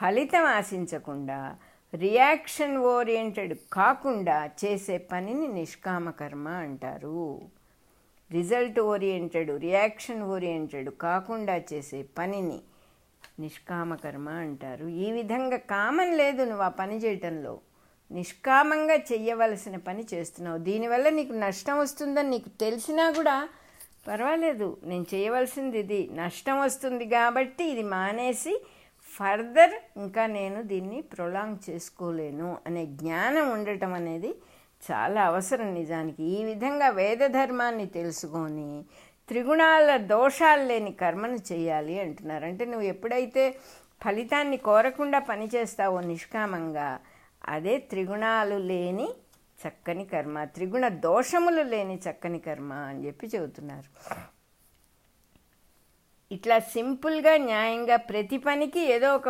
ఫలితం 0.00 0.44
ఆశించకుండా 0.44 1.56
రియాక్షన్ 1.94 2.76
ఓరియంటెడ్ 2.76 3.58
కాకుండా 3.72 4.50
చేసే 4.64 4.98
పనిని 4.98 5.48
నిష్కామ 5.48 6.10
కర్మ 6.10 6.48
అంటారు. 6.48 7.40
రిజల్ట్ 8.32 8.80
ఓరియంటెడ్ 8.80 9.60
రియాక్షన్ 9.60 10.22
ఓరియంటెడ్ 10.22 10.90
కాకుండా 10.90 11.56
చేసే 11.56 12.02
పనిని 12.02 12.60
నిష్కామ 13.40 13.94
కర్మ 13.94 14.28
అంటారు. 14.28 14.86
ఈ 14.86 15.12
విధంగా 15.12 15.56
కామం 15.56 16.16
లేదు 16.16 16.44
నువ్వు 16.44 16.62
ఆ 16.62 16.68
పని 16.68 16.96
చేయటంలో. 16.96 17.58
నిష్కామంగా 18.12 18.94
చెయ్యవలసిన 18.94 19.76
పని 19.76 20.04
చేస్తున్నావు. 20.14 20.58
దీనివల్ల 20.58 21.08
నీకు 21.08 21.32
నష్టం 21.32 21.78
వస్తుందని 21.78 22.30
నీకు 22.30 22.48
తెలిసినా 22.48 23.10
కూడా 23.10 23.48
పర్వాలేదు. 24.08 24.76
నేను 24.84 25.06
చేయవలసింది 25.14 25.78
ఇది. 25.78 26.10
నష్టం 26.12 26.60
వస్తుంది 26.60 27.06
కాబట్టి 27.06 27.64
ఇది 27.64 27.82
మానేసి 27.82 28.64
ఫర్దర్ 29.18 29.74
ఇంకా 29.96 30.26
నేను 30.26 30.62
దీన్ని 30.62 31.00
ప్రొలాంగ్ 31.12 31.58
చేసుకోలేను 31.70 32.48
అనే 32.66 32.86
జ్ఞానం 33.00 33.46
ఉండటం 33.50 33.92
అనేది 33.92 34.30
చాలా 34.82 35.20
అవసరం 35.24 35.74
నిజానికి. 35.74 36.22
ఈ 36.38 36.44
విధంగా 36.44 36.88
వేద 37.00 37.22
ధర్మాన్ని 37.38 37.86
తెలుసుకొని 37.86 38.70
త్రిగుణాల 39.28 39.96
దోషాలు 39.96 40.64
లేని 40.66 40.92
కర్మను 40.92 41.38
చేయాలి 41.52 42.00
అంటున్నారు. 42.00 42.44
అంటే 42.44 42.64
నువ్వు 42.64 42.86
ఎప్పుడైతే 42.86 43.44
ఫలితాన్ని 44.04 44.58
కోరకుండా 44.68 45.18
పనిచేస్తావో 45.30 45.98
నిష్కామంగా 46.00 46.88
అదే 47.48 47.74
త్రిగుణాలు 47.90 48.56
లేని 48.70 49.08
చక్కని 49.58 50.04
కర్మ 50.04 50.44
త్రిగుణ 50.44 50.88
దోషములు 50.88 51.62
లేని 51.62 51.96
చక్కని 52.06 52.38
కర్మ 52.38 52.72
అని 52.90 53.00
చెప్పి 53.06 53.26
చెబుతున్నారు. 53.26 53.88
ఇట్లా 56.30 56.58
సింపుల్గా 56.58 57.36
న్యాయంగా 57.36 57.96
ప్రతి 58.10 58.38
పనికి 58.38 58.80
ఏదో 58.80 59.14
ఒక 59.14 59.28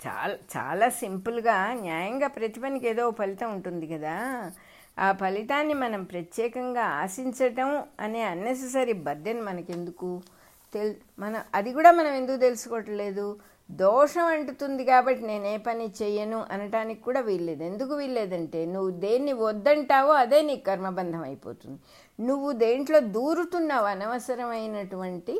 చాలా 0.00 0.36
చాలా 0.56 0.88
సింపుల్గా 0.88 1.74
న్యాయంగా 1.74 2.28
ప్రతి 2.28 2.60
పనికి 2.60 2.86
ఏదో 2.88 3.08
ఒక 3.08 3.16
ఫలితం 3.18 3.48
ఉంటుంది 3.52 3.86
కదా. 3.86 4.14
ఆ 4.98 5.12
ఫలితాన్ని 5.12 5.74
మనం 5.74 6.04
ప్రత్యేకంగా 6.04 6.84
ఆశించటం 7.02 7.84
అనే 8.00 8.22
అన్నెసరీ 8.22 8.92
బర్డెన్ 8.92 9.42
మనకెందుకు? 9.42 10.22
తెల్ 10.74 10.94
మన 11.18 11.42
అది 11.54 11.72
కూడా 11.72 11.90
మనం 11.92 12.12
ఎందుకు 12.14 12.38
తెలుసుకోవట్లేదు? 12.38 13.26
దోషం 13.70 14.26
అంటుతుంది 14.26 14.84
కాబట్టి 14.84 15.22
నేను 15.22 15.46
ఏ 15.46 15.56
పని 15.58 15.84
చెయ్యను 16.02 16.38
అనటానికి 16.50 17.02
కూడా 17.02 17.20
వీల్లేదు. 17.20 17.62
ఎందుకు 17.64 17.94
వీల్లేదంటే 17.94 18.66
నువ్వు 18.66 18.90
దేన్ని 18.90 19.32
వద్దంటావో 19.32 20.12
అదే 20.12 20.42
నీకు 20.42 20.64
కర్మబంధం 20.64 21.22
అయిపోతుంది. 21.22 21.78
నువ్వు 22.20 22.52
దేంట్లో 22.52 23.00
దూరుతున్నావు 23.00 23.86
అనవసరమైనటువంటి 23.86 25.36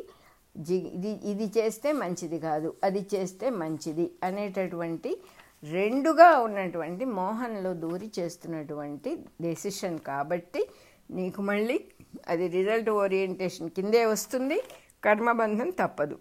ఇది 0.55 1.11
ఇది 1.31 1.51
చేస్తే 1.57 1.91
మంచిది 1.91 2.39
కాదు 2.39 2.73
అది 2.83 3.07
చేస్తే 3.15 3.49
మంచిది 3.49 4.11
అనేటటువంటి 4.23 5.17
రెండుగా 5.63 6.39
ఉన్నటువంటి 6.39 7.05
మోహన్లో 7.05 7.73
దూరి 7.73 8.11
చేస్తున్నటువంటి 8.19 9.17
డెసిషన్ 9.41 9.99
కాబట్టి 9.99 10.67
నీకు 11.11 11.41
మళ్ళీ 11.41 11.85
అది 12.27 12.47
రిజల్ట్ 12.47 12.89
ఓరియంటేషన్ 12.89 13.69
కిందే 13.69 14.05
వస్తుంది 14.05 14.57
కర్మబంధం 15.03 15.69
తప్పదు. 15.69 16.17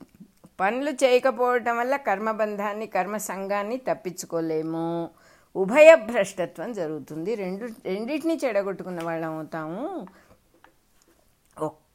పనులు 0.61 0.91
చేయకపోవటం 0.91 1.77
వల్ల 1.79 1.97
కర్మబంధాన్ని 1.97 2.87
కర్మ 2.87 3.17
సంఘాన్ని 3.17 3.77
తప్పించుకోలేము. 3.77 5.11
ఉభయ 5.57 5.95
భ్రష్టత్వం 5.95 6.73
జరుగుతుంది. 6.73 7.35
రెండు 7.35 7.65
రెండింటిని 7.87 8.41
చెడగొట్టుకున్న 8.45 9.05
వాళ్ళం 9.05 9.33
అవుతాము. 9.37 10.07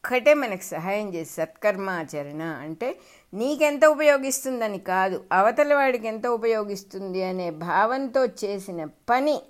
ఒక్కటే 0.06 0.34
మనకు 0.34 0.62
సహాయం 0.62 1.14
చేసి 1.14 1.32
సత్కర్మాచరణ 1.32 2.42
అంటే 2.42 2.88
నీకెంత 3.34 3.84
ఉపయోగిస్తుందని 3.84 4.78
కాదు 4.78 5.24
అవతల 5.32 5.74
వాడికి 5.74 6.06
ఎంత 6.08 6.26
ఉపయోగిస్తుంది 6.26 7.22
అనే 7.22 7.50
భావంతో 7.50 8.24
చేసిన 8.24 8.84
పని 8.84 9.42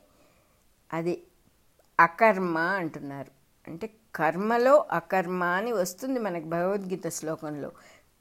అది 0.92 1.22
అకర్మ 2.00 2.58
అంటున్నారు. 2.58 3.30
అంటే 3.68 3.90
కర్మలో 4.14 4.86
అకర్మ 4.92 5.44
అని 5.44 5.72
వస్తుంది 5.72 6.20
మనకు 6.20 6.44
భగవద్గీత 6.44 7.08
శ్లోకంలో. 7.08 7.72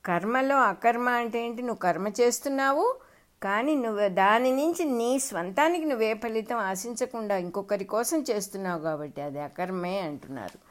కర్మలో 0.05 0.57
అకర్మ 0.57 1.09
అంటే 1.09 1.45
ఏంటి? 1.45 1.61
నువ్వు 1.61 1.79
కర్మ 1.79 2.07
చేస్తున్నావు 2.07 2.95
కానీ 3.41 3.75
నువ్వు 3.75 4.07
దాని 4.07 4.51
నుంచి 4.51 4.85
నీ 4.85 5.19
స్వంతానికి 5.19 5.85
నువ్వే 5.85 6.13
ఫలితం 6.13 6.57
ఆశించకుండా 6.57 7.37
ఇంకొకరి 7.37 7.83
కోసం 7.85 8.21
చేస్తున్నావు 8.31 8.81
కాబట్టి 8.81 9.21
అది 9.21 9.39
అకర్మే 9.39 9.99
అంటున్నారు. 9.99 10.64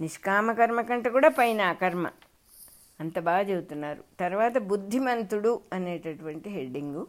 నిష్కామ 0.00 0.52
కర్మ 0.52 0.80
కంటే 0.80 1.10
కూడా 1.10 1.28
పైన 1.28 1.60
అకర్మ 1.60 2.06
అంత 3.00 3.18
బాగా 3.18 3.40
చెబుతున్నారు. 3.40 4.04
తర్వాత 4.20 4.58
బుద్ధిమంతుడు 4.58 5.60
అనేటటువంటి 5.72 6.50
హెడ్డింగు. 6.50 7.06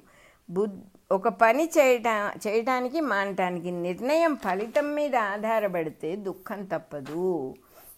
బుద్ 0.50 0.80
ఒక 1.12 1.28
పని 1.28 1.70
చేయటా 1.78 2.34
చేయటానికి 2.48 3.00
మానటానికి 3.02 3.72
నిర్ణయం 3.72 4.36
ఫలితం 4.36 4.96
మీద 4.96 5.16
ఆధారపడితే 5.16 6.16
దుఃఖం 6.16 6.66
తప్పదు. 6.66 7.56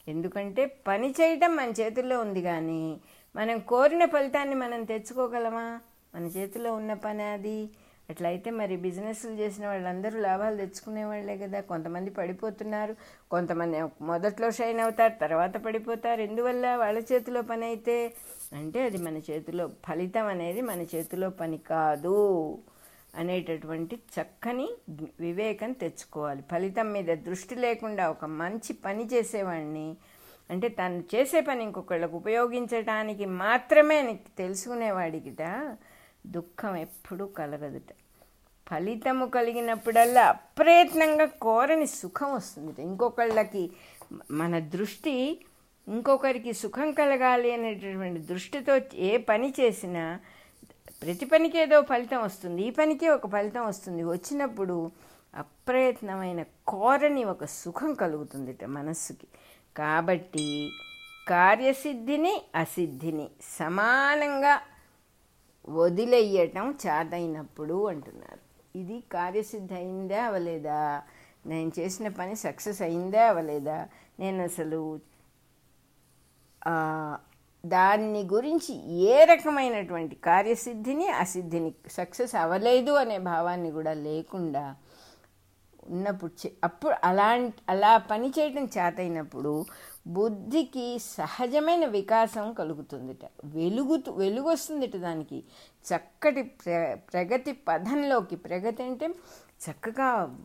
ఎందుకంటే 0.08 0.66
పని 0.88 1.12
చేయటం 1.22 1.56
మన 1.56 1.70
చేతుల్లో 1.70 2.20
ఉంది 2.20 2.42
కానీ 2.42 2.98
మనం 3.36 3.60
కోరిన 3.60 4.06
ఫలితాన్ని 4.06 4.56
మనం 4.56 4.84
తెచ్చుకోగలమా? 4.84 5.80
మన 6.16 6.24
చేతిలో 6.26 6.74
ఉన్న 6.74 6.94
పని 6.94 7.24
అది. 7.24 7.70
అట్లయితే 8.10 8.50
మరి 8.60 8.76
బిజినెస్లు 8.78 9.32
చేసిన 9.32 9.68
వాళ్ళందరూ 9.68 10.18
లాభాలు 10.20 10.58
తెచ్చుకునే 10.58 11.04
వాళ్ళే 11.04 11.38
కదా. 11.38 11.60
కొంతమంది 11.62 12.10
పడిపోతున్నారు 12.10 12.94
కొంతమంది 13.32 13.78
మొదట్లో 14.02 14.52
షైన్ 14.52 14.80
అవుతారు 14.80 15.16
తర్వాత 15.22 15.58
పడిపోతారు. 15.66 16.22
ఎందువల్ల 16.22 16.76
వాళ్ళ 16.76 17.00
చేతిలో 17.12 17.42
పని 17.42 17.66
అయితే? 17.66 17.98
అంటే 18.54 18.82
అది 18.84 18.98
మన 18.98 19.18
చేతిలో 19.30 19.66
ఫలితం 19.88 20.28
అనేది 20.28 20.62
మన 20.62 20.82
చేతిలో 20.96 21.30
పని 21.42 21.58
కాదు 21.72 22.18
అనేటటువంటి 23.16 23.96
చక్కని 24.16 24.68
వివేకం 25.20 25.72
తెచ్చుకోవాలి. 25.84 26.42
ఫలితం 26.52 26.88
మీద 26.92 27.12
దృష్టి 27.28 27.56
లేకుండా 27.56 28.04
ఒక 28.10 28.26
మంచి 28.42 28.74
పని 28.86 29.06
చేసేవాడిని 29.14 29.88
అంటే 30.50 30.68
తను 30.70 31.04
చేసే 31.16 31.40
పని 31.42 31.62
ఇంకొకళ్ళకు 31.64 32.16
ఉపయోగించడానికి 32.18 33.26
మాత్రమే 33.44 33.98
నీకు 34.02 34.30
తెలుసుకునేవాడికిట 34.38 35.44
దుఃఖం 36.28 36.76
ఎప్పుడూ 36.76 37.26
కలగదుట. 37.26 37.96
ఫలితము 38.70 39.26
కలిగినప్పుడల్లా 39.26 40.28
అప్రయత్నంగా 40.28 41.26
కోరని 41.26 41.88
సుఖం 41.88 42.34
వస్తుంది. 42.34 42.82
ఇంకొకళ్ళకి 42.82 43.72
మన 44.32 44.60
దృష్టి 44.60 45.46
ఇంకొకరికి 45.88 46.54
సుఖం 46.54 46.92
కలగాలి 46.92 47.54
అనేటటువంటి 47.54 48.20
దృష్టితో 48.20 48.82
ఏ 48.94 49.18
పని 49.18 49.54
చేసినా 49.60 50.20
ప్రతి 51.02 51.26
పనికి 51.26 51.60
ఏదో 51.60 51.82
ఫలితం 51.82 52.22
వస్తుంది. 52.22 52.62
ఈ 52.62 52.70
పనికి 52.70 53.10
ఒక 53.10 53.28
ఫలితం 53.28 53.66
వస్తుంది. 53.66 54.04
వచ్చినప్పుడు 54.04 54.92
అప్రయత్నమైన 55.36 56.44
కోరని 56.68 57.24
ఒక 57.24 57.46
సుఖం 57.46 57.94
కలుగుతుంది 57.94 58.66
మనస్సుకి. 58.66 59.28
కాబట్టి 59.78 60.72
కార్యసిద్ధిని 61.28 62.42
అసిద్ధిని 62.56 63.28
సమానంగా 63.44 64.62
వదిలేయటం 65.70 66.78
చాతైనప్పుడు 66.88 67.88
అంటున్నారు. 67.88 68.42
ఇది 68.76 69.04
కార్యసిద్ధి 69.12 69.76
అయిందా 69.76 70.26
అవలేదా? 70.26 71.02
నేను 71.46 71.72
చేసిన 71.80 72.08
పని 72.08 72.36
సక్సెస్ 72.36 72.82
అయిందా 72.82 73.28
అవలేదా? 73.28 73.88
నేను 74.20 74.44
అసలు 74.44 75.00
దాన్ని 77.66 78.24
గురించి 78.24 78.74
ఏ 78.90 79.26
రకమైనటువంటి 79.26 80.16
కార్యసిద్ధిని 80.16 81.08
అసిద్ధిని 81.08 81.74
సక్సెస్ 81.90 82.36
అవ్వలేదు 82.36 82.92
అనే 82.92 83.18
భావాన్ని 83.18 83.72
కూడా 83.72 83.94
లేకుండా 83.94 84.76
ఉన్నప్పుడు 85.90 86.32
అప్పుడు 86.64 86.96
అలా 87.04 87.50
అలా 87.70 87.98
పని 87.98 88.30
చేయడం 88.30 88.66
చేతైనప్పుడు 88.66 89.66
బుద్ధికి 90.10 91.00
సహజమైన 91.00 91.86
వికాసం 91.86 92.54
కలుగుతుందిట. 92.54 93.26
వెలుగుతూ 93.44 94.12
వెలుగు 94.12 94.48
వస్తుందిట 94.48 94.96
దానికి. 94.96 95.44
చక్కటి 95.90 96.42
ప్ర 96.42 96.98
ప్రగతి 97.14 97.52
పదంలోకి 97.52 98.36
ప్రగతి 98.36 98.84
అంటే 98.84 99.08
చక్కగా 99.66 100.38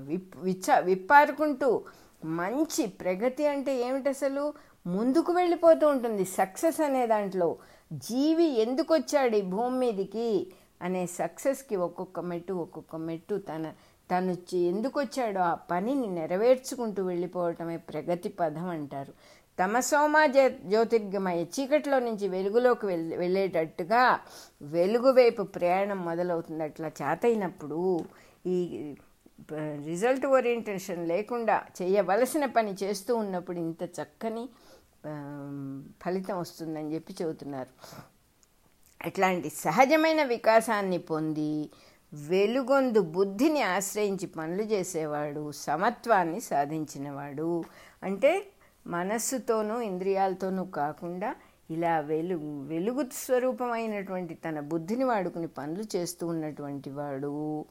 విప్ 0.00 0.36
విచ్చ 0.36 0.80
విప్పారుకుంటూ 0.80 1.84
మంచి 2.24 2.86
ప్రగతి 2.86 3.46
అంటే 3.46 3.80
ఏమిటి 3.80 4.08
అసలు 4.08 4.52
ముందుకు 4.86 5.32
వెళ్ళిపోతూ 5.32 5.88
ఉంటుంది 5.88 6.24
సక్సెస్ 6.24 6.80
అనే 6.80 7.06
దాంట్లో. 7.06 7.56
జీవి 7.92 8.44
ఎందుకు 8.44 8.94
వచ్చాడు 8.94 9.36
ఈ 9.36 9.42
భూమి 9.42 9.78
మీదకి? 9.78 10.52
అనే 10.82 11.06
సక్సెస్కి 11.06 11.76
ఒక్కొక్క 11.76 12.20
మెట్టు 12.20 12.52
ఒక్కొక్క 12.52 12.96
మెట్టు 12.96 13.34
తన 13.34 13.72
తను 14.12 14.32
ఎందుకు 14.70 14.96
వచ్చాడో 15.00 15.40
ఆ 15.40 15.54
పనిని 15.70 16.08
నెరవేర్చుకుంటూ 16.18 17.02
వెళ్ళిపోవటమే 17.04 17.76
ప్రగతి 17.90 18.30
పదం 18.40 18.68
అంటారు. 18.68 19.14
తమసోమ 19.58 20.16
జ్యో 20.26 20.44
జ్యోతిర్గమయ 20.72 21.40
చీకట్లో 21.54 21.98
నుంచి 21.98 22.26
వెలుగులోకి 22.28 22.86
వెళ్ళి 22.86 23.16
వెళ్ళేటట్టుగా 23.16 24.02
వెలుగు 24.76 25.10
వైపు 25.12 25.42
ప్రయాణం 25.56 25.98
మొదలవుతుంది. 26.04 26.62
అట్లా 26.64 26.88
చేతైనప్పుడు 27.00 27.80
ఈ 28.46 28.56
రిజల్ట్ 29.86 30.26
ఓరియంటేషన్ 30.26 31.02
లేకుండా 31.08 31.56
చేయవలసిన 31.78 32.44
పని 32.56 32.72
చేస్తూ 32.82 33.12
ఉన్నప్పుడు 33.16 33.58
ఇంత 33.58 33.82
చక్కని 33.98 34.44
ఫలితం 36.02 36.36
వస్తుందని 36.38 36.90
చెప్పి 36.94 37.12
చెబుతున్నారు. 37.20 37.72
అట్లాంటి 39.00 39.48
సహజమైన 39.50 40.22
వికాసాన్ని 40.24 40.98
పొంది 40.98 41.52
వెలుగొందు 42.14 43.00
బుద్ధిని 43.00 43.62
ఆశ్రయించి 43.62 44.26
పనులు 44.26 44.62
చేసేవాడు 44.62 45.52
సమత్వాన్ని 45.52 46.40
సాధించినవాడు. 46.40 47.64
అంటే 48.02 48.46
మనస్సుతోనూ 48.86 49.80
ఇంద్రియాలతోనూ 49.80 50.64
కాకుండా 50.64 51.34
ఇలా 51.70 52.00
వెలుగు 52.00 52.62
వెలుగు 52.62 53.04
స్వరూపమైనటువంటి 53.12 54.34
తన 54.34 54.60
బుద్ధిని 54.60 55.04
వాడుకుని 55.04 55.46
పనులు 55.46 55.84
చేస్తూ 55.96 56.26
ఉన్నటువంటి 56.26 56.90
వాడు 56.90 57.64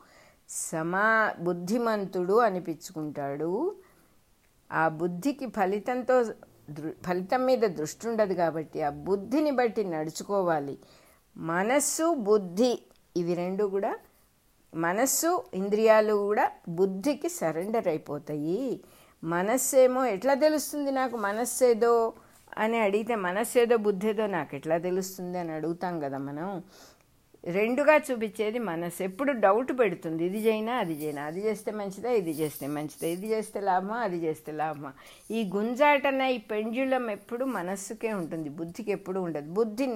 సమా 0.49 1.34
బుద్ధిమంతుడు 1.39 2.34
అనిపించుకుంటాడు. 2.34 3.75
ఆ 4.71 4.88
బుద్ధికి 4.88 5.45
ఫలితంతో 5.45 6.23
ఫలితం 7.08 7.45
మీద 7.45 7.60
దృష్టి 7.60 8.10
ఉండదు 8.10 8.34
కాబట్టి 8.34 8.82
ఆ 8.82 8.89
బుద్ధిని 8.89 9.51
బట్టి 9.51 9.84
నడుచుకోవాలి. 9.84 10.77
మనస్సు 11.38 12.13
బుద్ధి 12.13 12.80
ఇవి 13.17 13.34
రెండు 13.34 13.63
కూడా 13.65 13.97
మనస్సు 14.75 15.43
ఇంద్రియాలు 15.53 16.13
కూడా 16.13 16.51
బుద్ధికి 16.69 17.29
సరెండర్ 17.29 17.88
అయిపోతాయి. 17.88 18.79
మనస్సేమో 19.23 20.05
ఎట్లా 20.05 20.34
తెలుస్తుంది 20.34 20.91
నాకు 20.91 21.17
మనస్సేదో 21.17 22.13
అని 22.57 22.77
అడిగితే 22.77 23.15
మనస్సేదో 23.15 23.77
బుద్ధేదో 23.77 24.27
నాకు 24.27 24.55
ఎట్లా 24.55 24.77
తెలుస్తుంది 24.77 25.39
అని 25.39 25.51
అడుగుతాం 25.51 25.99
కదా 25.99 26.17
మనం. 26.17 26.63
రెండుగా 27.43 27.97
చూపించేది 27.97 28.60
మనసు 28.60 29.03
ఎప్పుడు 29.03 29.31
డౌట్ 29.31 29.79
పెడుతుంది. 29.79 30.23
ఇది 30.25 30.38
చేయనా 30.38 30.73
అది 30.73 30.93
చేయనా. 30.93 31.23
అది 31.23 31.45
చేస్తే 31.45 31.71
మంచిదా 31.71 32.10
ఇది 32.10 32.31
చేస్తే 32.31 32.67
మంచిదా? 32.67 33.07
ఇది 33.07 33.27
చేస్తే 33.27 33.60
లాభమా 33.60 33.95
అది 33.95 34.17
చేస్తే 34.17 34.51
లాభమా? 34.51 34.93
ఈ 35.31 35.51
గుంజాటన 35.55 36.21
ఈ 36.21 36.38
పెంజులం 36.38 37.12
ఎప్పుడు 37.12 37.45
మనస్సుకే 37.45 38.13
ఉంటుంది. 38.13 38.49
బుద్ధికి 38.49 38.91
ఎప్పుడు 38.91 39.19
ఉండదు. 39.19 39.49
బుద్ధి 39.49 39.88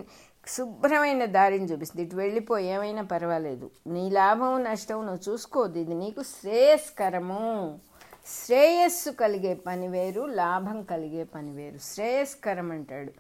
శుభ్రమైన 0.48 1.26
దారిని 1.26 1.66
చూపిస్తుంది. 1.66 2.08
ఇటు 2.08 2.16
వెళ్ళిపో 2.16 2.58
ఏమైనా 2.58 3.02
పర్వాలేదు. 3.02 3.72
నీ 3.88 4.10
లాభం 4.10 4.64
నష్టం 4.64 5.06
నువ్వు 5.06 5.32
చూసుకోవద్దు. 5.32 5.80
ఇది 5.80 5.94
నీకు 5.94 6.24
శ్రేయస్కరము. 6.24 7.80
శ్రేయస్సు 8.28 9.10
కలిగే 9.10 9.54
పని 9.54 9.88
వేరు 9.88 10.22
లాభం 10.22 10.84
కలిగే 10.84 11.24
పని 11.24 11.52
వేరు. 11.52 11.78
శ్రేయస్కరం 11.78 12.72
అంటాడు. 12.72 13.12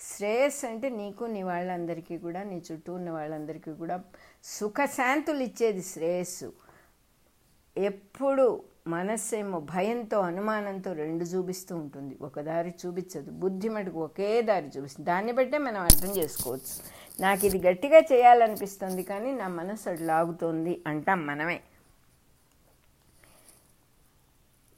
శ్రేయస్ 0.00 0.64
అంటే 0.64 0.88
నీకు 0.88 1.24
నీ 1.24 1.42
వాళ్ళందరికీ 1.42 2.18
కూడా 2.18 2.42
నీ 2.42 2.62
చుట్టూ 2.72 2.94
ఉన్న 2.94 3.10
వాళ్ళందరికీ 3.10 3.72
కూడా 3.72 4.02
సుఖశాంతులు 4.44 5.42
ఇచ్చేది 5.42 5.82
శ్రేయస్సు. 5.82 6.52
ఎప్పుడు 7.76 8.62
మనస్సేమో 8.86 9.60
భయంతో 9.60 10.20
అనుమానంతో 10.20 10.92
రెండు 10.92 11.24
చూపిస్తూ 11.24 11.76
ఉంటుంది. 11.76 12.18
ఒక 12.22 12.40
దారి 12.40 12.74
చూపించదు. 12.86 13.30
బుద్ధి 13.30 13.68
మటుకు 13.68 13.98
ఒకే 13.98 14.42
దారి 14.42 14.66
చూపిస్తుంది. 14.66 15.06
దాన్ని 15.06 15.32
బట్టే 15.32 15.58
మనం 15.58 15.80
అర్థం 15.80 16.10
చేసుకోవచ్చు. 16.18 16.72
నాకు 17.20 17.46
ఇది 17.46 17.58
గట్టిగా 17.68 17.98
చేయాలనిపిస్తుంది 18.12 19.02
కానీ 19.02 19.32
నా 19.32 19.48
మనస్సు 19.48 19.90
అటు 19.90 20.02
లాగుతోంది 20.02 20.82
అంటాం 20.86 21.26
మనమే. 21.26 21.60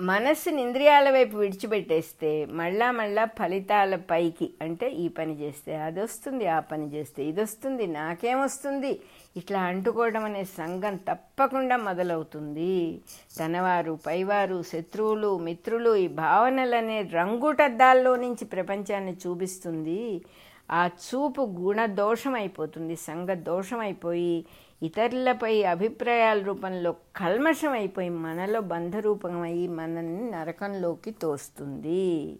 మనస్సుని 0.00 0.62
ఇంద్రియాల 0.62 1.10
వైపు 1.10 1.36
విడిచిపెట్టేస్తే 1.36 2.44
మళ్ళా 2.44 2.90
మళ్ళా 2.90 3.24
ఫలితాల 3.24 3.94
పైకి 3.94 4.50
అంటే 4.62 4.90
ఈ 4.90 5.08
పని 5.08 5.34
చేస్తే 5.40 5.76
అది 5.76 6.00
వస్తుంది 6.00 6.46
ఆ 6.46 6.60
పని 6.60 6.86
చేస్తే 6.94 7.24
ఇది 7.24 7.42
వస్తుంది 7.42 7.86
నాకేమొస్తుంది 7.86 9.00
ఇట్లా 9.36 9.60
అంటుకోవడం 9.60 10.24
అనే 10.24 10.44
సంఘం 10.44 10.96
తప్పకుండా 10.96 11.76
మొదలవుతుంది. 11.76 13.00
తనవారు 13.38 13.98
పైవారు 14.06 14.62
శత్రువులు 14.62 15.38
మిత్రులు 15.38 15.96
ఈ 15.96 16.08
భావనలనే 16.08 17.02
రంగుటద్దాల్లో 17.02 18.16
నుంచి 18.16 18.44
ప్రపంచాన్ని 18.44 19.16
చూపిస్తుంది. 19.26 20.22
ఆ 20.70 20.90
చూపు 21.06 21.42
గుణదోషం 21.60 22.34
అయిపోతుంది 22.34 22.96
సంఘ 22.96 23.28
దోషం 23.28 23.78
అయిపోయి 23.78 24.44
ఇతరులపై 24.84 25.62
అభిప్రాయాల 25.62 26.38
రూపంలో 26.42 26.90
కల్మషం 27.16 27.72
అయిపోయి 27.72 28.08
మనలో 28.08 28.60
బంధరూపమయ్యి 28.60 29.68
మనల్ని 29.68 30.30
నరకంలోకి 30.30 31.10
తోస్తుంది. 31.10 32.38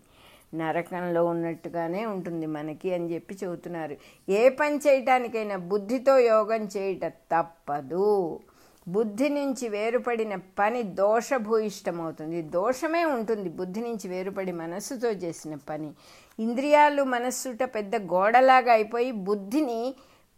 నరకంలో 0.55 1.21
ఉన్నట్టుగానే 1.27 2.03
ఉంటుంది 2.07 2.47
మనకి 2.47 2.89
అని 2.95 3.15
చెప్పి 3.15 3.35
చెబుతున్నారు. 3.45 3.97
ఏ 4.29 4.43
పని 4.49 4.77
చేయటానికైనా 4.77 5.57
బుద్ధితో 5.57 6.19
యోగం 6.19 6.63
చేయట 6.77 7.07
తప్పదు. 7.33 8.41
బుద్ధి 8.89 9.29
నుంచి 9.29 9.69
వేరుపడిన 9.69 10.35
పని 10.59 10.83
దోషభూయిష్టమవుతుంది. 10.83 12.43
దోషమే 12.43 13.05
ఉంటుంది 13.05 13.49
బుద్ధి 13.49 13.81
నుంచి 13.81 14.09
వేరుపడి 14.09 14.53
మనస్సుతో 14.53 15.11
చేసిన 15.25 15.55
పని. 15.71 15.91
ఇంద్రియాలు 16.39 17.03
మనస్సుట 17.03 17.63
పెద్ద 17.75 17.97
గోడలాగా 17.97 18.73
అయిపోయి 18.73 19.13
బుద్ధిని 19.13 19.95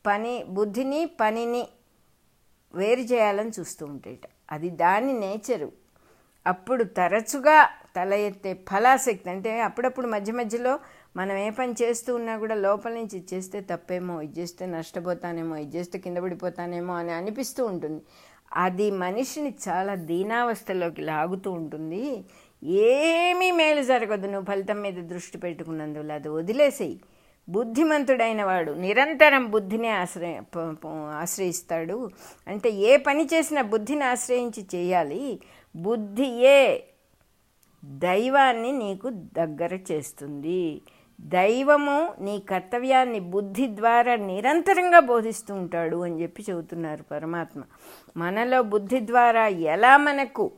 పని 0.07 0.35
బుద్ధిని 0.49 1.01
పనిని 1.21 1.63
వేరు 2.77 3.01
చేయాలని 3.01 3.53
చూస్తూ 3.61 3.87
ఉంటాయట. 3.87 4.27
అది 4.53 4.71
దాని 4.71 5.13
నేచరు. 5.21 5.69
అప్పుడు 6.47 6.85
తరచుగా 6.85 7.69
తల 7.97 8.15
ఎత్తే 8.15 8.51
ఫలాశక్తి 8.71 9.31
అంటే 9.31 9.61
అప్పుడప్పుడు 9.61 10.07
మధ్య 10.07 10.33
మధ్యలో 10.33 10.73
మనం 11.17 11.37
ఏ 11.37 11.51
పని 11.51 11.75
చేస్తూ 11.83 12.15
ఉన్నా 12.15 12.39
కూడా 12.39 12.55
లోపల 12.55 12.93
నుంచి 12.93 13.17
ఇది 13.19 13.35
చేస్తే 13.35 13.61
తప్పేమో 13.61 14.21
ఇది 14.21 14.41
చేస్తే 14.41 14.67
నష్టపోతానేమో 14.67 15.57
ఇది 15.57 15.79
చేస్తే 15.79 15.99
కింద 15.99 16.19
పడిపోతానేమో 16.19 16.95
అని 16.95 17.13
అనిపిస్తూ 17.13 17.67
ఉంటుంది. 17.67 18.03
అది 18.53 18.91
మనిషిని 18.91 19.55
చాలా 19.69 19.95
దీనావస్థలోకి 20.11 21.03
లాగుతూ 21.03 21.51
ఉంటుంది. 21.51 22.25
ఏమీ 22.65 23.51
మేలు 23.51 23.83
జరగదు. 23.83 24.27
నువ్వు 24.27 24.45
ఫలితం 24.45 24.81
మీద 24.81 24.95
దృష్టి 24.95 25.39
పెట్టుకున్నందువల్ల 25.39 26.13
అది 26.13 26.29
వదిలేసేయి. 26.29 27.01
బుద్ధిమంతుడైన 27.49 28.45
వాడు 28.45 28.73
నిరంతరం 28.73 29.51
బుద్ధిని 29.51 29.89
ఆశ్రయ 29.89 30.41
ఆశ్రయిస్తాడు. 31.11 32.11
అంటే 32.49 32.71
ఏ 32.71 32.97
పని 32.97 33.29
చేసినా 33.35 33.63
బుద్ధిని 33.63 34.05
ఆశ్రయించి 34.05 34.67
చేయాలి. 34.75 35.41
బుద్ధియే 35.77 36.85
దైవాన్ని 37.85 38.73
నీకు 38.73 39.11
దగ్గర 39.11 39.79
చేస్తుంది. 39.93 40.83
దైవము 41.21 42.15
నీ 42.21 42.39
కర్తవ్యాన్ని 42.39 43.21
బుద్ధి 43.21 43.67
ద్వారా 43.67 44.17
నిరంతరంగా 44.17 45.01
బోధిస్తూ 45.01 45.55
ఉంటాడు 45.55 45.97
అని 45.97 46.23
చెప్పి 46.23 46.45
చెబుతున్నారు 46.51 47.03
పరమాత్మ. 47.03 47.63
మనలో 48.17 48.63
బుద్ధి 48.63 49.07
ద్వారా 49.07 49.49
ఎలా 49.49 49.97
మనకు 49.97 50.53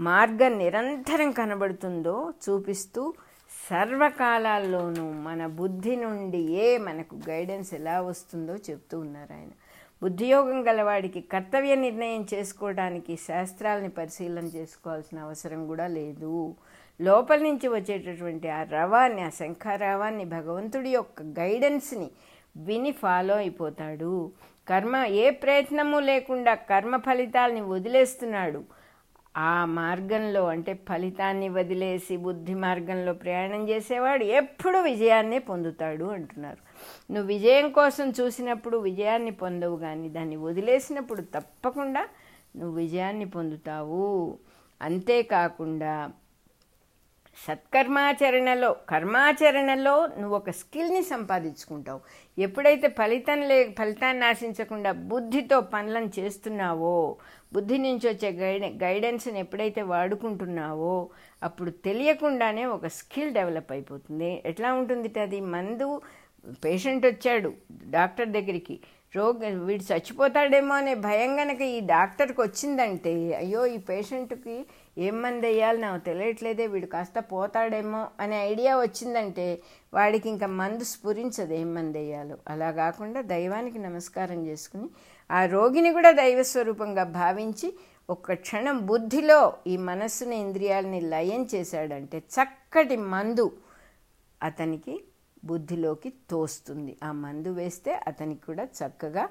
మార్గం 0.00 0.58
నిరంతరం 0.58 1.32
కనబడుతుందో 1.32 2.32
చూపిస్తూ 2.48 3.14
సర్వకాలాల్లోనూ 3.70 5.12
మన 5.12 5.46
బుద్ధి 5.46 5.96
నుండి 5.96 6.38
ఏ 6.38 6.78
మనకు 6.78 7.14
గైడెన్స్ 7.28 7.74
ఎలా 7.74 8.00
వస్తుందో 8.00 8.54
చెప్తూ 8.56 9.00
ఉన్నారు 9.00 9.32
ఆయన. 9.32 9.48
బుద్ధియోగం 10.02 10.68
గలవాడికి 10.68 11.20
కర్తవ్య 11.20 11.74
నిర్ణయం 11.74 12.26
చేసుకోవడానికి 12.34 13.16
శాస్త్రాలని 13.16 13.88
పరిశీలన 13.88 14.44
చేసుకోవాల్సిన 14.44 15.18
అవసరం 15.18 15.66
కూడా 15.66 15.86
లేదు. 15.86 16.54
లోపల 17.00 17.38
నుంచి 17.38 17.68
వచ్చేటటువంటి 17.68 18.48
ఆ 18.48 18.62
రవాన్ని 18.62 19.22
ఆ 19.22 19.28
శంఖారావాన్ని 19.28 20.24
భగవంతుడి 20.24 20.90
యొక్క 20.90 21.22
గైడెన్స్ని 21.22 22.10
విని 22.56 22.92
ఫాలో 22.92 23.36
అయిపోతాడు. 23.36 24.32
కర్మ 24.68 24.96
ఏ 24.96 25.30
ప్రయత్నము 25.30 26.00
లేకుండా 26.00 26.54
కర్మ 26.54 26.96
ఫలితాలని 26.96 27.60
వదిలేస్తున్నాడు. 27.60 28.79
ఆ 29.36 29.64
మార్గంలో 29.64 30.46
అంటే 30.46 30.74
ఫలితాన్ని 30.74 31.48
వదిలేసి 31.48 32.16
బుద్ధి 32.16 32.54
మార్గంలో 32.54 33.12
ప్రయాణం 33.12 33.68
చేసేవాడు 33.68 34.24
ఎప్పుడు 34.24 34.78
విజయాన్నే 34.78 35.38
పొందుతాడు 35.38 36.04
అంటున్నారు. 36.04 36.58
నువ్వు 37.12 37.26
విజయం 37.26 37.70
కోసం 37.70 38.12
చూసినప్పుడు 38.20 38.76
విజయాన్ని 38.76 39.30
పొందవు 39.30 39.76
కానీ 39.76 40.08
దాన్ని 40.08 40.36
వదిలేసినప్పుడు 40.36 41.22
తప్పకుండా 41.22 42.08
నువ్వు 42.56 42.76
విజయాన్ని 42.76 43.24
పొందుతావు. 43.24 44.38
అంతేకాకుండా 44.82 46.10
సత్కర్మాచరణలో 47.36 48.76
కర్మాచరణలో 48.88 50.06
నువ్వు 50.06 50.36
ఒక 50.36 50.50
స్కిల్ని 50.50 51.02
సంపాదించుకుంటావు. 51.02 52.00
ఎప్పుడైతే 52.38 52.88
ఫలితం 52.88 53.42
లే 53.42 53.74
ఫలితాన్ని 53.78 54.26
ఆశించకుండా 54.26 54.92
బుద్ధితో 54.92 55.60
పనులను 55.60 56.10
చేస్తున్నావో 56.18 57.16
బుద్ధి 57.52 57.78
నుంచి 57.78 58.08
వచ్చే 58.08 58.30
గైడ 58.30 58.64
గైడెన్స్ని 58.84 59.40
ఎప్పుడైతే 59.40 59.82
వాడుకుంటున్నావో 59.82 61.08
అప్పుడు 61.42 61.70
తెలియకుండానే 61.70 62.64
ఒక 62.64 62.86
స్కిల్ 62.86 63.34
డెవలప్ 63.34 63.72
అయిపోతుంది. 63.72 64.42
ఎట్లా 64.46 64.72
ఉంటుంది 64.72 65.20
అది 65.20 65.40
మందు 65.40 66.02
పేషెంట్ 66.64 67.06
వచ్చాడు 67.06 67.52
డాక్టర్ 67.72 68.28
దగ్గరికి. 68.28 68.80
రోగ 69.16 69.48
వీడు 69.64 69.92
చచ్చిపోతాడేమో 69.92 70.74
అనే 70.74 70.94
భయం 70.94 71.40
గనక 71.40 71.60
ఈ 71.60 71.80
డాక్టర్కి 71.80 72.40
వచ్చిందంటే 72.40 73.34
అయ్యో 73.34 73.66
ఈ 73.66 73.76
పేషెంట్కి 73.76 74.66
ఏం 74.98 75.22
మంది 75.22 75.46
వేయాలి 75.46 75.80
నాకు 75.80 75.98
తెలియట్లేదే 76.04 76.66
వీడు 76.66 76.86
కాస్త 76.86 77.18
పోతాడేమో 77.18 78.08
అనే 78.20 78.48
ఐడియా 78.48 78.76
వచ్చిందంటే 78.76 79.62
వాడికి 79.94 80.28
ఇంకా 80.28 80.46
మందు 80.46 80.84
స్ఫురించదు 80.84 81.54
ఏం 81.54 81.74
మంది 81.74 81.98
వేయాలో 81.98 82.38
అలా 82.48 82.70
కాకుండా 82.70 83.20
దైవానికి 83.22 83.78
నమస్కారం 83.78 84.46
చేసుకుని 84.46 84.88
ఆ 85.30 85.46
రోగిని 85.46 85.92
కూడా 85.92 86.10
దైవ 86.10 86.42
స్వరూపంగా 86.42 87.04
భావించి 87.04 87.74
ఒక్క 88.10 88.32
క్షణం 88.32 88.86
బుద్ధిలో 88.86 89.52
ఈ 89.66 89.76
మనస్సుని 89.76 90.36
ఇంద్రియాలని 90.36 91.00
లయం 91.00 91.48
చేశాడంటే 91.54 92.18
చక్కటి 92.18 92.96
మందు 92.96 93.52
అతనికి 94.42 95.04
బుద్ధిలోకి 95.44 96.12
తోస్తుంది. 96.30 96.96
ఆ 97.02 97.12
మందు 97.12 97.48
వేస్తే 97.48 98.00
అతనికి 98.06 98.42
కూడా 98.46 98.64
చక్కగా 98.64 99.28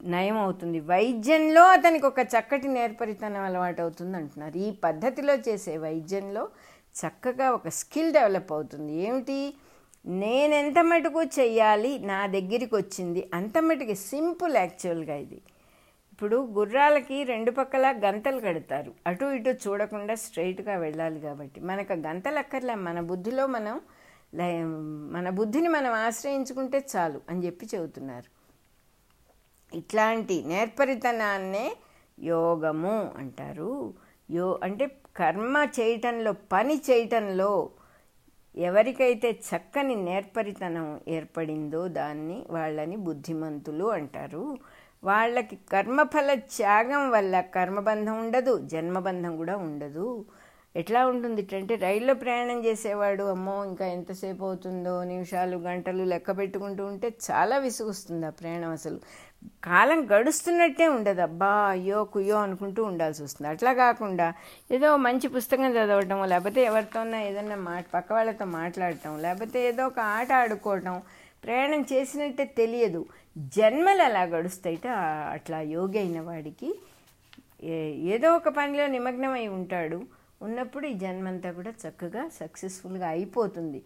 నయం 0.00 0.36
అవుతుంది 0.38 0.80
వైద్యంలో 0.80 1.62
అతనికి 1.66 2.06
ఒక 2.06 2.20
చక్కటి 2.20 2.68
నేర్పరితనం 2.68 3.40
అలవాటు 3.40 3.80
అవుతుంది 3.82 4.16
అంటున్నారు 4.16 4.56
ఈ 4.56 4.70
పద్ధతిలో 4.70 5.34
చేసే 5.34 5.76
వైద్యంలో 5.76 6.48
చక్కగా 7.00 7.50
ఒక 7.50 7.68
స్కిల్ 7.68 8.12
డెవలప్ 8.12 8.52
అవుతుంది. 8.52 8.92
ఏమిటి? 8.92 9.54
నేనెంత 10.06 10.78
మటుకు 10.78 11.22
చెయ్యాలి? 11.22 11.98
నా 11.98 12.26
దగ్గరికి 12.26 12.74
వచ్చింది 12.74 13.30
అంత 13.34 13.58
మటుకు 13.58 13.94
సింపుల్ 13.94 14.56
యాక్చువల్గా 14.56 15.14
ఇది. 15.14 15.40
ఇప్పుడు 16.12 16.36
గుర్రాలకి 16.36 17.24
రెండు 17.24 17.50
పక్కల 17.50 17.94
గంతలు 18.04 18.40
కడతారు. 18.40 18.92
అటు 19.06 19.24
ఇటు 19.24 19.50
చూడకుండా 19.50 20.14
స్ట్రైట్గా 20.14 20.76
వెళ్ళాలి 20.76 21.20
కాబట్టి. 21.20 21.60
మనకు 21.60 21.92
గంతలు 21.92 22.38
అక్కర్లే. 22.38 22.74
మన 22.74 23.00
బుద్ధిలో 23.00 23.46
మనం 23.46 23.80
మన 25.14 25.30
బుద్ధిని 25.30 25.68
మనం 25.68 25.92
ఆశ్రయించుకుంటే 25.92 26.84
చాలు 26.96 27.20
అని 27.30 27.46
చెప్పి 27.46 27.66
చెబుతున్నారు. 27.74 28.35
ఇట్లాంటి 29.72 30.44
నేర్పరితనాన్నే 30.46 31.76
యోగము 32.18 33.12
అంటారు. 33.18 33.94
యో 34.30 34.60
అంటే 34.62 34.86
కర్మ 35.16 35.66
చేయటంలో 35.80 36.32
పని 36.32 36.82
చేయటంలో 36.90 37.70
ఎవరికైతే 38.56 39.30
చక్కని 39.30 39.94
నేర్పరితనం 39.94 41.00
ఏర్పడిందో 41.08 41.88
దాన్ని 41.88 42.46
వాళ్ళని 42.50 42.96
బుద్ధిమంతులు 42.96 43.84
అంటారు. 43.84 44.58
వాళ్ళకి 45.04 45.56
కర్మఫల 45.72 46.34
త్యాగం 46.34 47.10
వల్ల 47.10 47.40
కర్మబంధం 47.40 48.18
ఉండదు 48.18 48.58
జన్మబంధం 48.58 49.36
కూడా 49.36 49.56
ఉండదు. 49.56 50.26
ఎట్లా 50.76 51.06
ఉంటుంది 51.06 51.56
అంటే 51.56 51.74
రైల్లో 51.76 52.14
ప్రయాణం 52.14 52.64
చేసేవాడు 52.64 53.24
అమ్మో 53.24 53.64
ఇంకా 53.64 53.86
ఎంతసేపు 53.86 54.44
అవుతుందో 54.44 55.04
నిమిషాలు 55.04 55.56
గంటలు 55.56 56.04
లెక్క 56.04 56.38
పెట్టుకుంటూ 56.38 56.86
ఉంటే 56.86 57.08
చాలా 57.30 57.58
విసుగుస్తుంది 57.58 58.26
ఆ 58.26 58.30
ప్రయాణం 58.30 58.70
అసలు. 58.70 59.00
కాలం 59.64 60.06
గడుస్తున్నట్టే 60.10 60.88
ఉండదు. 60.88 61.20
అబ్బా 61.20 61.46
అయ్యో 61.46 62.04
కుయ్యో 62.04 62.36
అనుకుంటూ 62.36 62.84
ఉండాల్సి 62.84 63.22
వస్తుంది. 63.22 63.50
అట్లా 63.50 63.72
కాకుండా 63.72 64.34
ఏదో 64.72 64.96
మంచి 64.96 65.28
పుస్తకం 65.28 65.70
చదవటం 65.70 66.28
లేకపోతే 66.28 66.62
ఎవరితోన్నా 66.62 67.22
ఏదన్నా 67.22 67.56
మాట 67.56 67.84
పక్క 67.94 68.12
వాళ్ళతో 68.12 68.44
మాట్లాడటం 68.44 69.22
లేకపోతే 69.22 69.68
ఏదో 69.68 69.86
ఒక 69.86 69.98
ఆట 69.98 70.32
ఆడుకోవటం 70.32 71.02
ప్రయాణం 71.44 71.80
చేసినట్టే 71.92 72.44
తెలియదు. 72.44 73.06
జన్మలు 73.38 74.02
అలా 74.02 74.22
గడుస్తాయిట 74.22 74.86
అట్లా 75.32 75.60
యోగి 75.60 75.98
అయిన 75.98 76.20
వాడికి 76.20 76.80
ఏ- 77.62 77.94
ఏదో 77.94 78.34
ఒక 78.34 78.48
పనిలో 78.48 78.86
నిమగ్నమై 78.86 79.46
ఉంటాడు. 79.46 80.02
ఉన్నప్పుడు 80.42 80.86
ఈ 80.86 80.94
జన్మంతా 80.94 81.52
కూడా 81.52 81.70
చక్కగా 81.70 82.28
సక్సెస్ఫుల్గా 82.28 83.08
అయిపోతుంది. 83.08 83.82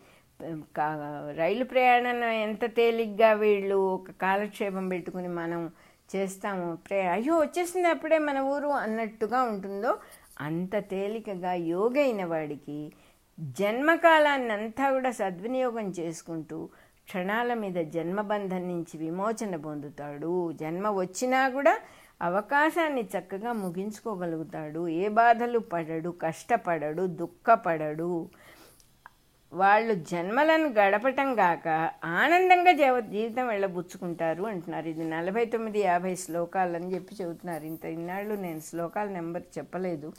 రైలు 1.37 1.65
ప్రయాణం 1.65 2.25
ఎంత 2.25 2.65
తేలిగ్గా 2.77 3.33
వీళ్ళు 3.33 3.75
ఒక 3.77 4.11
కాలక్షేపం 4.11 4.89
పెట్టుకుని 4.89 5.29
మనం 5.29 5.73
చేస్తాము 6.17 6.75
ప్రే 6.75 7.01
అయ్యో 7.07 7.39
వచ్చేసింది 7.39 7.89
అప్పుడే 7.89 8.19
మన 8.19 8.39
ఊరు 8.39 8.69
అన్నట్టుగా 8.69 9.43
ఉంటుందో 9.43 9.99
అంత 10.41 10.77
తేలికగా 10.77 11.53
యోగైన 11.53 12.25
వాడికి 12.25 12.93
జన్మకాలాన్ని 13.39 14.53
అంతా 14.53 14.91
కూడా 14.91 15.11
సద్వినియోగం 15.11 15.89
చేసుకుంటూ 15.89 16.69
క్షణాల 17.07 17.55
మీద 17.55 17.75
జన్మబంధం 17.75 18.69
నుంచి 18.69 18.99
విమోచన 18.99 19.57
పొందుతాడు. 19.57 20.53
జన్మ 20.53 20.89
వచ్చినా 20.89 21.49
కూడా 21.49 21.79
అవకాశాన్ని 22.23 23.03
చక్కగా 23.03 23.53
ముగించుకోగలుగుతాడు. 23.53 24.89
ఏ 24.89 25.09
బాధలు 25.09 25.59
పడడు 25.59 26.11
కష్టపడడు 26.11 27.03
దుఃఖపడడు. 27.07 28.31
వాళ్ళు 29.53 29.95
జన్మలను 29.95 30.69
గడపటం 30.69 31.39
గాక 31.39 31.69
ఆనందంగా 32.05 32.73
జీవ 32.73 33.01
జీవితం 33.01 33.49
వెళ్ళబుచ్చుకుంటారు 33.49 34.45
అంటున్నారు. 34.45 34.89
ఇది 34.89 35.05
నలభై 35.05 35.45
తొమ్మిది 35.45 35.79
యాభై 35.81 36.15
శ్లోకాలని 36.17 36.95
చెప్పి 36.95 37.15
చెబుతున్నారు. 37.15 37.65
ఇంత 37.65 37.85
ఇన్నాళ్ళు 37.85 38.35
నేను 38.35 38.61
శ్లోకాల 38.61 39.09
నెంబర్ 39.09 39.43
చెప్పలేదు. 39.59 40.13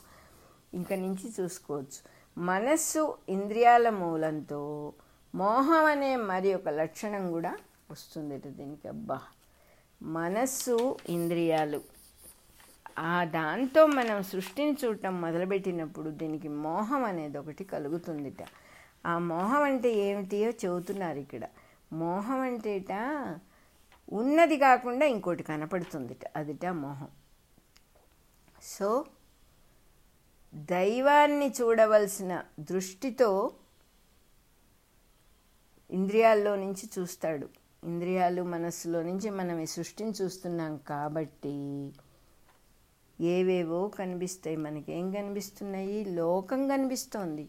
ఇంక 0.74 0.92
నుంచి 0.94 1.32
చూసుకోవచ్చు. 1.40 2.00
మనస్సు 2.38 3.18
ఇంద్రియాల 3.28 3.90
మూలంతో 3.90 4.60
మోహం 5.34 5.84
అనే 5.84 6.16
మరి 6.16 6.54
ఒక 6.54 6.68
లక్షణం 6.68 7.32
కూడా 7.32 7.52
వస్తుంది 7.90 8.38
దీనికి. 8.50 8.88
అబ్బా! 8.88 9.18
మనస్సు 10.00 10.96
ఇంద్రియాలు. 11.08 11.80
ఆ 12.98 13.24
దాంతో 13.24 13.86
మనం 13.86 14.22
సృష్టిని 14.22 14.76
చూడటం 14.84 15.20
మొదలుపెట్టినప్పుడు 15.20 16.10
దీనికి 16.10 16.48
మోహం 16.48 17.04
అనేది 17.04 17.38
ఒకటి 17.38 17.64
కలుగుతుందిట. 17.64 18.42
ఆ 19.06 19.18
మోహం 19.18 19.62
అంటే 19.62 19.92
ఏమిటియో 19.92 20.50
చెబుతున్నారు 20.50 21.18
ఇక్కడ. 21.18 21.42
మోహం 21.92 22.40
అంటేట 22.40 22.92
ఉన్నది 24.12 24.56
కాకుండా 24.56 25.06
ఇంకోటి 25.06 25.42
కనపడుతుందిట. 25.42 26.18
అదిట 26.36 26.66
మోహం. 26.66 27.08
సో 28.62 29.04
దైవాన్ని 30.54 31.50
చూడవలసిన 31.50 32.42
దృష్టితో 32.60 33.54
ఇంద్రియాల్లో 35.90 36.56
నుంచి 36.56 36.90
చూస్తాడు. 36.98 37.48
ఇంద్రియాలు 37.84 38.42
మనస్సులో 38.42 39.02
నుంచి 39.02 39.30
మనం 39.30 39.58
ఈ 39.58 39.66
సృష్టిని 39.66 40.12
చూస్తున్నాం 40.22 40.76
కాబట్టి 40.76 41.90
ఏవేవో 43.20 43.88
కనిపిస్తాయి. 43.88 44.56
మనకేం 44.56 45.12
కనిపిస్తున్నాయి? 45.12 46.04
లోకం 46.04 46.68
కనిపిస్తోంది. 46.68 47.48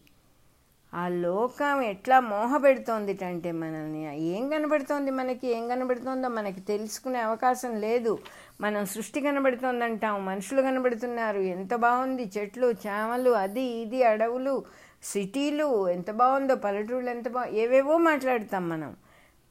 ఆ 0.94 1.08
లోకం 1.08 1.80
ఎట్లా 1.82 2.20
మోహపెడుతోంది 2.20 3.24
అంటే 3.24 3.52
మనల్ని. 3.52 4.18
ఏం 4.22 4.48
కనబడుతోంది 4.48 5.10
మనకి? 5.10 5.46
ఏం 5.46 5.68
కనబడుతోందో 5.68 6.28
మనకి 6.28 6.60
తెలుసుకునే 6.60 7.18
అవకాశం 7.18 7.80
లేదు. 7.80 8.18
మనం 8.60 8.86
సృష్టి 8.86 9.20
కనబడుతోందంటాం 9.20 10.26
మనుషులు 10.26 10.62
కనబడుతున్నారు. 10.62 11.38
ఎంత 11.38 11.74
బాగుంది? 11.74 12.30
చెట్లు 12.38 12.66
చేమలు 12.66 13.30
అది 13.30 13.62
ఇది 13.62 14.02
అడవులు 14.04 14.64
సిటీలు 15.02 15.88
ఎంత 15.88 16.10
బాగుందో? 16.10 16.54
పల్లెటూళ్ళు 16.54 17.10
ఎంత 17.10 17.28
బా 17.28 17.44
ఏవేవో 17.44 17.98
మాట్లాడతాం 17.98 18.68
మనం. 18.68 18.96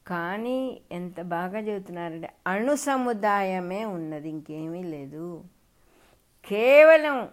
కానీ 0.07 0.81
ఎంత 0.91 1.21
బాగా 1.21 1.59
చెబుతున్నారంటే 1.59 2.29
అణు 2.47 2.75
సముదాయమే 2.75 3.85
ఉన్నది 3.85 4.29
ఇంకేమీ 4.29 4.83
లేదు. 4.83 5.43
కేవలం 6.45 7.27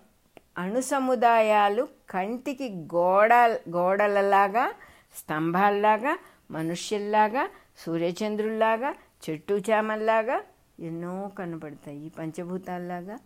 అణు 0.61 0.81
సముదాయాలు 0.91 1.83
కంటికి 2.11 2.69
గోడ 2.95 3.33
గోడలలాగా 3.77 4.65
స్తంభాల్లాగా 5.17 6.13
మనుష్యుల్లాగా 6.51 7.43
సూర్యచంద్రుల్లాగా 7.83 8.91
చెట్టు 9.25 9.55
చామల్లాగా 9.69 10.37
ఎన్నో 10.79 11.13
కనపడతాయి. 11.39 11.99
ఈ 12.07 12.11
పంచభూతాల్లాగా 12.19 13.17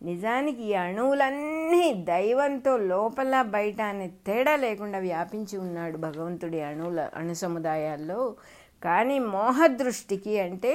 నిజానికి 0.00 0.62
ఈ 0.62 0.72
అణువులన్నీ 0.82 1.84
దైవంతో 2.04 2.72
లోపల 2.92 3.42
బయట 3.48 3.80
అనే 3.82 4.06
తేడా 4.26 4.54
లేకుండా 4.56 4.98
వ్యాపించి 4.98 5.56
ఉన్నాడు 5.58 5.96
భగవంతుడి 5.98 6.60
అణువుల 6.60 7.00
అణు 7.14 7.34
సముదాయాల్లో 7.34 8.20
కానీ 8.82 9.16
మోహదృష్టికి 9.34 10.34
అంటే 10.40 10.72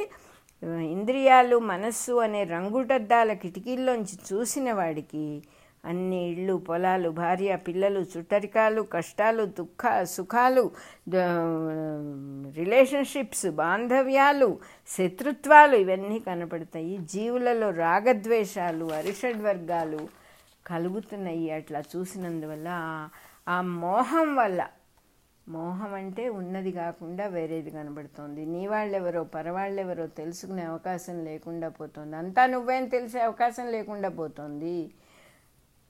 ఇంద్రియాలు 0.92 1.58
మనస్సు 1.72 2.14
అనే 2.20 2.42
రంగుటద్దాల 2.54 3.32
కిటికీల్లోంచి 3.44 4.16
చూసిన 4.28 4.68
వాడికి 4.74 5.26
అన్ని 5.86 6.20
ఇళ్ళు 6.30 6.54
పొలాలు 6.68 7.10
భార్య 7.10 7.56
పిల్లలు 7.68 8.02
చుట్టరికాలు 8.14 8.82
కష్టాలు 8.96 9.44
దుఃఖ 9.60 9.84
సుఖాలు 10.04 10.64
రిలేషన్షిప్స్ 12.58 13.48
బాంధవ్యాలు 13.62 14.50
శత్రుత్వాలు 14.88 15.76
ఇవన్నీ 15.76 16.20
కనపడతాయి. 16.20 16.96
జీవులలో 17.14 17.70
రాగద్వేషాలు 17.84 18.86
అరిషడ్ 19.00 19.42
వర్గాలు 19.42 20.02
కలుగుతున్నాయి 20.68 21.48
అట్లా 21.52 21.82
చూసినందువల్ల 21.94 22.70
ఆ 23.48 23.58
మోహం 23.62 24.36
వల్ల. 24.36 24.62
మోహం 25.48 25.92
అంటే 25.94 26.24
ఉన్నది 26.30 26.72
కాకుండా 26.72 27.26
వేరేది 27.28 27.72
కనబడుతోంది 27.72 28.44
నీ 28.46 28.68
వాళ్ళెవరో 28.68 29.24
పరవాళ్ళెవరో 29.36 30.06
తెలుసుకునే 30.20 30.64
అవకాశం 30.64 31.18
లేకుండా 31.26 31.68
పోతుంది. 31.70 32.16
అంతా 32.16 32.44
నువ్వేం 32.46 32.86
తెలిసే 32.86 33.20
అవకాశం 33.20 33.68
లేకుండా 33.68 34.10
పోతుంది. 34.10 34.78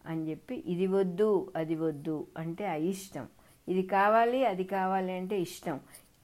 అని 0.08 0.30
చెప్పి 0.30 0.56
ఇది 0.74 0.88
వద్దు 0.88 1.30
అది 1.56 1.76
వద్దు 1.76 2.18
అంటే 2.38 2.66
అయిష్టం. 2.68 3.26
ఇది 3.68 3.84
కావాలి 3.88 4.39
అది 4.45 4.64
కావాలి 4.64 5.12
అంటే 5.12 5.36
ఇష్టం. 5.47 5.78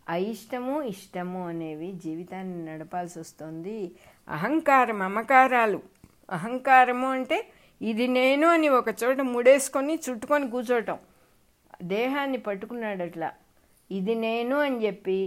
అయిష్టము 0.09 0.75
ఇష్టము 0.83 1.41
అనేవి 1.47 1.89
జీవితాన్ని 2.05 2.57
నడపాల్సి 2.65 3.19
వస్తుంది. 3.19 3.77
అహంకారం 4.27 4.99
మమకారాలు. 4.99 5.79
అహంకారము 6.29 7.07
అంటే 7.07 7.37
ఇది 7.81 8.07
నేను 8.07 8.47
అని 8.47 8.67
ఒక 8.69 8.89
చోట 9.03 9.21
ముడేసుకొని 9.33 9.93
చుట్టుకొని 10.05 10.47
కూర్చోటం. 10.49 10.97
దేహాన్ని 11.95 12.37
పట్టుకున్నాడు 12.37 13.03
అట్లా 13.03 13.29
ఇది 13.89 14.15
నేను 14.15 14.55
అని 14.57 14.77
చెప్పి 14.85 15.17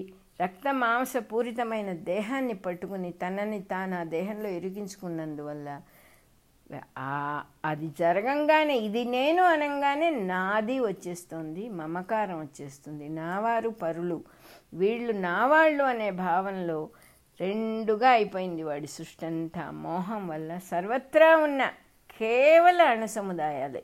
రక్త 0.40 0.68
మాంస 0.74 1.16
పూరితమైన 1.30 1.90
దేహాన్ని 1.92 2.54
పట్టుకుని 2.54 3.10
తనని 3.12 3.58
తాను 3.62 3.96
ఆ 3.96 4.04
దేహంలో 4.16 4.48
ఇరిగించుకున్నందువల్ల 4.50 5.68
అది 7.64 7.88
జరగంగానే 7.98 8.76
ఇది 8.78 9.04
నేను 9.04 9.42
అనగానే 9.42 10.10
నాది 10.10 10.80
వచ్చేస్తుంది 10.80 11.68
మమకారం 11.68 12.40
వచ్చేస్తుంది. 12.40 13.08
నావారు 13.08 13.68
పరులు. 13.68 14.18
వీళ్ళు 14.74 15.12
నావాళ్ళు 15.12 15.84
అనే 15.84 16.10
భావనలో 16.10 16.88
రెండుగా 17.40 18.10
అయిపోయింది 18.10 18.62
వాడి 18.62 18.86
సృష్టి 18.86 19.26
అంతా 19.26 19.70
మోహం 19.70 20.28
వల్ల 20.28 20.58
సర్వత్రా 20.58 21.36
ఉన్న 21.36 21.62
కేవల 22.18 22.82
అణు 22.82 23.06
సముదాయాలే 23.06 23.82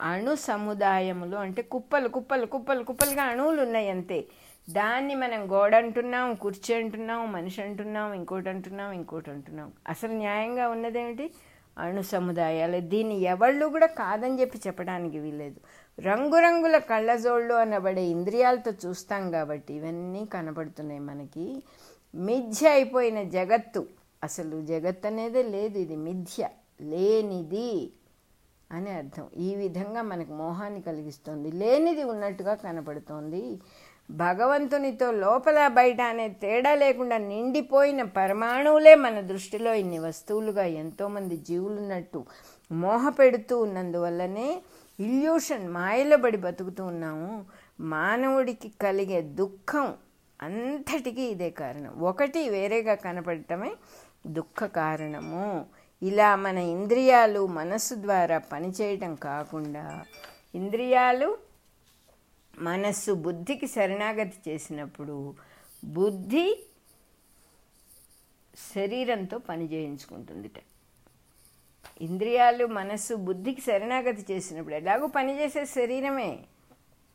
అణు 0.00 0.34
సముదాయములు 0.34 1.36
అంటే 1.36 1.62
కుప్పలు 1.62 2.08
కుప్పలు 2.08 2.46
కుప్పలు 2.46 2.84
కుప్పలుగా 2.84 3.22
అణువులు 3.22 3.62
ఉన్నాయి 3.62 3.90
అంతే. 3.90 4.24
దాన్ని 4.70 5.14
మనం 5.14 5.50
గోడ 5.52 5.74
అంటున్నాం 5.74 6.34
కుర్చీ 6.34 6.74
అంటున్నాం 6.74 7.32
మనిషి 7.32 7.62
అంటున్నాం 7.62 8.12
ఇంకోటి 8.12 8.48
అంటున్నాం 8.48 8.92
ఇంకోటి 8.92 9.30
అంటున్నాం. 9.30 9.72
అసలు 9.88 10.12
న్యాయంగా 10.12 10.68
ఉన్నదేమిటి? 10.68 11.30
అణు 11.78 12.02
సముదాయాలు. 12.02 12.80
దీన్ని 12.80 13.20
ఎవళ్ళు 13.20 13.66
కూడా 13.66 13.86
కాదని 13.86 14.40
చెప్పి 14.40 14.60
చెప్పడానికి 14.66 15.18
వీలేదు 15.18 15.60
రంగురంగుల 16.00 16.78
కళ్ళజోళ్ళు 16.78 17.54
అనబడే 17.54 18.04
ఇంద్రియాలతో 18.04 18.72
చూస్తాం 18.86 19.30
కాబట్టి 19.30 19.74
ఇవన్నీ 19.74 20.26
కనపడుతున్నాయి 20.26 21.00
మనకి. 21.00 21.62
మిథ్య 22.14 22.68
అయిపోయిన 22.68 23.22
జగత్తు. 23.22 23.86
అసలు 24.24 24.66
జగత్ 24.66 25.06
అనేదే 25.06 25.42
లేదు 25.42 25.78
ఇది 25.78 25.96
మిథ్య. 25.96 26.48
లేనిది 26.80 27.92
అని 28.72 28.90
అర్థం. 28.90 29.26
ఈ 29.36 29.54
విధంగా 29.54 30.02
మనకు 30.02 30.32
మోహాన్ని 30.32 30.82
కలిగిస్తుంది. 30.82 31.52
లేనిది 31.52 32.04
ఉన్నట్టుగా 32.04 32.54
కనపడుతోంది. 32.54 33.58
భగవంతునితో 34.10 35.12
లోపల 35.12 35.68
బయట 35.68 36.00
అనే 36.00 36.28
తేడా 36.28 36.74
లేకుండా 36.74 37.16
నిండిపోయిన 37.16 38.02
పరమాణువులే 38.02 38.94
మన 38.94 39.20
దృష్టిలో 39.20 39.74
ఇన్ని 39.74 39.98
వస్తువులుగా 39.98 40.64
ఎంతోమంది 40.64 41.36
జీవులున్నట్టు 41.36 42.24
మోహ 42.72 43.08
పెడుతూ 43.08 43.62
ఉన్నందువల్లనే 43.62 44.62
ఇల్యూషన్ 45.00 45.68
మాయలో 45.68 46.16
పడి 46.16 46.36
బతుకుతూ 46.36 46.84
ఉన్నాము. 46.84 47.44
మానవుడికి 47.80 48.72
కలిగే 48.82 49.20
దుఃఖం 49.20 49.94
అంతటికీ 50.42 51.22
ఇదే 51.22 51.50
కారణం. 51.50 52.00
ఒకటి 52.00 52.48
వేరేగా 52.48 52.94
కనపడటమే 52.94 53.72
దుఃఖ 54.26 54.64
కారణము. 54.64 55.66
ఇలా 56.02 56.36
మన 56.36 56.58
ఇంద్రియాలు 56.58 57.46
మనస్సు 57.46 57.94
ద్వారా 57.94 58.38
పనిచేయటం 58.38 59.14
కాకుండా 59.14 60.04
ఇంద్రియాలు 60.54 61.38
మనస్సు 62.58 63.12
బుద్ధికి 63.12 63.66
శరణాగతి 63.66 64.50
చేసినప్పుడు 64.50 65.34
బుద్ధి 65.84 66.66
శరీరంతో 68.74 69.38
పని 69.38 69.72
చేయించుకుంటుందిట. 69.72 70.58
ఇంద్రియాలు 72.00 72.66
మనస్సు 72.66 73.14
బుద్ధికి 73.14 73.60
శరణాగతి 73.60 74.32
చేసినప్పుడు 74.32 74.74
ఎలాగో 74.74 75.06
పనిచేసే 75.06 75.64
శరీరమే. 75.64 76.38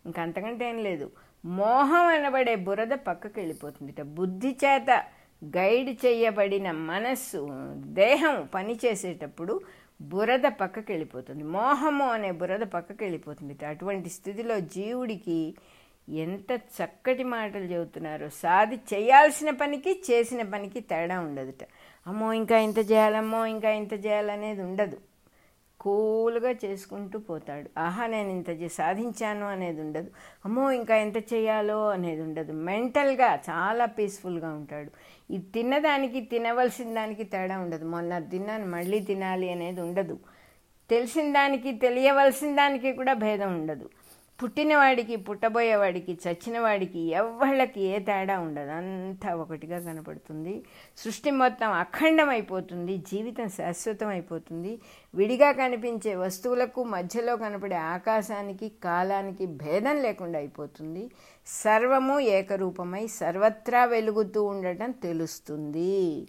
ఇంకంతకంటే 0.05 0.69
ఏం 0.69 0.77
లేదు. 0.77 1.11
మోహం 1.45 2.07
అనబడే 2.07 2.55
బురద 2.55 2.91
పక్కకి 2.91 3.39
వెళ్ళిపోతుందిట. 3.39 4.01
బుద్ధి 4.01 4.57
చేత 4.65 5.03
గైడ్ 5.45 6.05
చేయబడిన 6.05 6.71
మనస్సు 6.71 7.47
దేహం 7.73 8.49
పనిచేసేటప్పుడు 8.53 9.61
బురద 10.01 10.43
పక్కకి 10.45 10.91
వెళ్ళిపోతుంది. 10.91 11.43
మోహము 11.43 12.05
అనే 12.09 12.31
బురద 12.31 12.59
పక్కకి 12.59 13.03
వెళ్ళిపోతుంది. 13.03 13.65
అటువంటి 13.65 14.09
స్థితిలో 14.09 14.59
జీవుడికి 14.59 15.55
ఎంత 16.09 16.51
చక్కటి 16.51 17.23
మాటలు 17.23 17.63
చెబుతున్నారో 17.63 18.29
సాధి 18.29 18.75
చేయాల్సిన 18.75 19.49
పనికి 19.49 20.03
చేసిన 20.11 20.41
పనికి 20.41 20.79
తేడా 20.79 21.19
ఉండదుట. 21.19 21.63
అమ్మో 22.07 22.33
ఇంకా 22.33 22.59
ఇంత 22.59 22.79
చేయాలమ్మో 22.79 23.45
ఇంకా 23.45 23.69
ఇంత 23.69 24.05
చేయాలనేది 24.05 24.61
ఉండదు. 24.61 24.97
కూల్గా 25.87 26.51
చేసుకుంటూ 26.65 27.19
పోతాడు. 27.19 27.79
ఆహా 27.79 28.07
నేను 28.07 28.29
ఇంత 28.29 28.71
సాధించాను 28.71 29.45
అనేది 29.45 29.81
ఉండదు. 29.81 30.09
అమ్మో 30.45 30.71
ఇంకా 30.71 30.95
ఎంత 30.95 31.33
చేయాలో 31.33 31.89
అనేది 31.89 32.21
ఉండదు. 32.21 32.51
మెంటల్గా 32.51 33.29
చాలా 33.49 33.85
పీస్ఫుల్గా 33.85 34.49
ఉంటాడు. 34.49 34.91
ఇది 35.33 35.45
తిన్నదానికి 35.53 36.21
తినవలసిన 36.21 36.93
దానికి 36.93 37.23
తేడా 37.23 37.59
ఉండదు. 37.59 37.85
మొన్న 37.85 38.19
తిన్నాను 38.19 38.67
మళ్ళీ 38.67 38.99
తినాలి 38.99 39.51
అనేది 39.51 39.81
ఉండదు. 39.81 40.19
తెలిసిన 40.89 41.33
దానికి 41.33 41.71
తెలియవలసిన 41.71 42.55
దానికి 42.55 42.93
కూడా 42.93 43.13
భేదం 43.13 43.53
ఉండదు. 43.53 43.89
పుట్టినవాడికి 44.43 45.15
పుట్టబోయేవాడికి 45.15 46.17
చచ్చినవాడికి 46.27 46.99
ఎవ్వళ్ళకి 46.99 47.81
ఏ 47.81 47.99
తేడా 47.99 48.39
ఉండదు. 48.39 48.71
అంతా 48.71 49.35
ఒకటిగా 49.35 49.79
కనపడుతుంది. 49.79 50.63
సృష్టి 50.97 51.31
మొత్తం 51.31 51.71
అఖండమైపోతుంది. 51.71 52.97
జీవితం 52.97 53.49
శాశ్వతం 53.49 54.07
అయిపోతుంది 54.07 54.79
విడిగా 55.15 55.51
కనిపించే 55.51 56.15
వస్తువులకు 56.15 56.83
మధ్యలో 56.83 57.35
కనపడే 57.35 57.75
ఆకాశానికి 57.75 58.69
కాలానికి 58.83 59.45
భేదం 59.45 60.01
లేకుండా 60.01 60.39
అయిపోతుంది. 60.39 61.11
సర్వము 61.47 62.19
ఏకరూపమై 62.19 63.07
సర్వత్రా 63.07 63.85
వెలుగుతూ 63.85 64.43
ఉండటం 64.43 64.91
తెలుస్తుంది. 64.91 66.27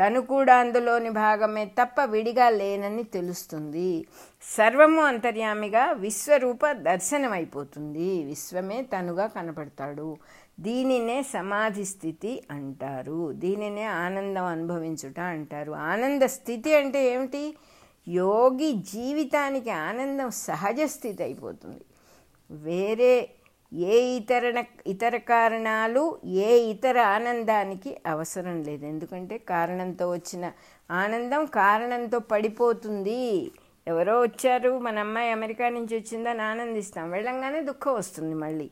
తను 0.00 0.20
కూడా 0.20 0.56
అందులోని 0.56 1.10
భాగమే 1.10 1.64
తప్ప 1.64 2.04
విడిగా 2.04 2.50
లేనని 2.50 3.02
తెలుస్తుంది. 3.02 4.06
సర్వము 4.42 5.02
అంతర్యామిగా 5.02 5.92
విశ్వరూప 5.92 6.72
దర్శనమైపోతుంది. 6.72 8.24
విశ్వమే 8.24 8.82
తనుగా 8.82 9.26
కనపడతాడు. 9.26 10.16
దీనినే 10.60 11.22
సమాధి 11.22 11.84
స్థితి 11.84 12.42
అంటారు. 12.50 13.32
దీనినే 13.32 13.84
ఆనందం 13.84 14.44
అనుభవించుట 14.44 15.20
అంటారు. 15.20 15.72
ఆనంద 15.72 16.22
స్థితి 16.22 16.76
అంటే 16.76 17.12
ఏమిటి? 17.12 17.56
యోగి 18.08 18.72
జీవితానికి 18.72 19.70
ఆనందం 19.70 20.30
సహజ 20.30 20.80
స్థితి 20.84 21.22
అయిపోతుంది. 21.22 21.84
వేరే 22.50 23.28
ఏ 23.72 24.00
ఇతర 24.00 24.64
ఇతర 24.86 25.16
కారణాలు 25.16 26.18
ఏ 26.24 26.58
ఇతర 26.58 27.00
ఆనందానికి 27.00 27.96
అవసరం 28.06 28.62
లేదు. 28.62 28.86
ఎందుకంటే 28.86 29.38
కారణంతో 29.38 30.10
వచ్చిన 30.10 30.52
ఆనందం 30.90 31.46
కారణంతో 31.46 32.18
పడిపోతుంది. 32.18 33.50
ఎవరో 33.86 34.20
వచ్చారు 34.20 34.78
మన 34.78 34.98
అమ్మాయి 34.98 35.30
అమెరికా 35.30 35.68
నుంచి 35.68 35.98
వచ్చిందని 35.98 36.42
ఆనందిస్తాం. 36.42 37.10
వెళ్ళంగానే 37.10 37.60
దుఃఖం 37.60 37.94
వస్తుంది 37.94 38.34
మళ్ళీ. 38.34 38.70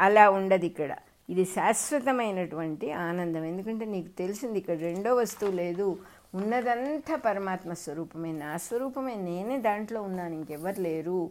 అలా 0.00 0.30
ఉండదు 0.30 0.64
ఇక్కడ. 0.64 0.96
ఇది 1.30 1.44
శాశ్వతమైనటువంటి 1.44 2.92
ఆనందం. 2.92 3.44
ఎందుకంటే 3.44 3.84
నీకు 3.84 4.08
తెలిసింది 4.08 4.58
ఇక్కడ 4.58 4.78
రెండో 4.78 5.14
వస్తువు 5.14 5.52
లేదు. 5.52 5.98
ఉన్నదంతా 6.34 7.16
పరమాత్మ 7.16 7.72
స్వరూపమే. 7.72 8.32
నా 8.32 8.56
స్వరూపమే. 8.56 9.14
నేనే 9.14 9.58
దాంట్లో 9.58 10.02
ఉన్నాను. 10.02 10.34
ఇంకెవ్వరు 10.34 10.80
లేరు. 10.80 11.30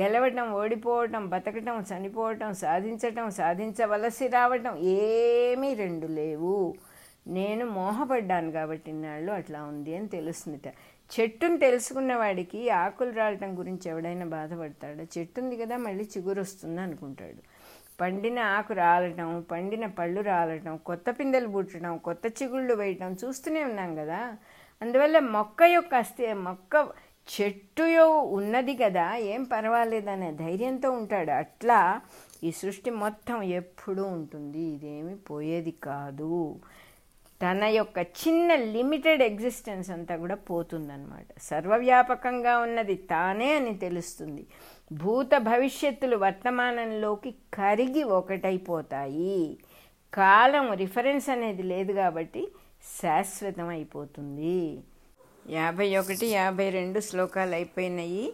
గెలవటం 0.00 0.52
ఓడిపోవటం 0.52 1.28
బతకటం 1.28 1.84
చనిపోవటం 1.92 2.54
సాధించటం 2.54 3.30
సాధించవలసి 3.30 4.28
రావటం 4.28 4.76
ఏమీ 4.76 5.74
రెండు 5.74 6.06
లేవు. 6.06 6.74
నేను 7.26 7.66
మోహపడ్డాను 7.66 8.50
కాబట్టి 8.52 8.90
ఇన్నాళ్ళు 8.90 9.32
అట్లా 9.32 9.62
ఉంది 9.62 9.96
అని 9.96 10.08
తెలుస్తుందిట. 10.08 10.72
చెట్టును 11.20 11.56
తెలుసుకున్న 11.58 12.16
వాడికి 12.16 12.70
ఆకులు 12.70 13.10
రాలటం 13.10 13.58
గురించి 13.58 13.88
ఎవడైనా 13.90 14.26
బాధపడతాడు? 14.26 15.18
చెట్టు 15.18 15.40
ఉంది 15.40 15.56
కదా 15.56 15.76
మళ్ళీ 15.76 16.04
చిగురు 16.04 16.40
వస్తుంది 16.40 16.80
అనుకుంటాడు. 16.80 17.57
పండిన 18.00 18.38
ఆకు 18.38 18.74
రాలటం 18.74 19.44
పండిన 19.50 19.86
పళ్ళు 19.86 20.20
రాలటం 20.20 20.76
కొత్త 20.76 21.10
పిందెలు 21.10 21.48
పుట్టడం 21.48 21.98
కొత్త 21.98 22.42
చిగుళ్ళు 22.42 22.74
వేయటం 22.74 23.16
చూస్తూనే 23.24 23.64
ఉన్నాం 23.64 23.94
కదా. 23.94 24.36
అందువల్ల 24.82 25.18
మొక్క 25.18 25.62
యొక్క 25.62 25.94
అస్థి 25.94 26.32
మొక్క 26.32 26.88
చెట్టు 27.28 27.82
ఉన్నది 28.10 28.76
కదా 28.76 29.16
ఏం 29.16 29.44
పర్వాలేదనే 29.44 30.32
ధైర్యంతో 30.32 30.90
ఉంటాడు. 30.90 31.30
అట్లా 31.30 32.00
ఈ 32.44 32.52
సృష్టి 32.52 32.90
మొత్తం 32.90 33.42
ఎప్పుడూ 33.42 34.04
ఉంటుంది. 34.04 34.58
ఇదేమి 34.58 35.16
పోయేది 35.16 35.70
కాదు. 35.70 36.60
తన 37.42 37.64
యొక్క 37.64 37.98
చిన్న 37.98 38.54
లిమిటెడ్ 38.54 39.22
ఎగ్జిస్టెన్స్ 39.22 39.90
అంతా 39.90 40.16
కూడా 40.16 40.34
పోతుందన్నమాట. 40.34 41.26
సర్వవ్యాపకంగా 41.42 42.58
ఉన్నది 42.58 42.94
తానే 42.94 43.56
అని 43.56 43.78
తెలుస్తుంది. 43.78 44.46
భూత 44.92 45.30
భవిష్యత్తులు 45.38 46.16
వర్తమానంలోకి 46.16 47.34
కరిగి 47.54 48.02
ఒకటైపోతాయి. 48.02 49.58
కాలం 50.14 50.72
రిఫరెన్స్ 50.72 51.30
అనేది 51.30 51.62
లేదు 51.62 51.92
కాబట్టి 51.92 52.48
శాశ్వతం 53.02 53.68
అయిపోతుంది. 53.68 54.78
యాభై 55.50 55.96
ఒకటి 55.96 56.26
యాభై 56.26 56.70
రెండు 56.70 57.00
శ్లోకాలు 57.00 57.54
అయిపోయినాయి. 57.54 58.32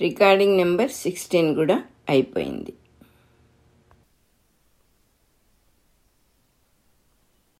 రికార్డింగ్ 0.00 0.56
నెంబర్ 0.56 0.90
సిక్స్టీన్ 0.90 1.54
కూడా 1.54 1.84
అయిపోయింది. 2.08 2.72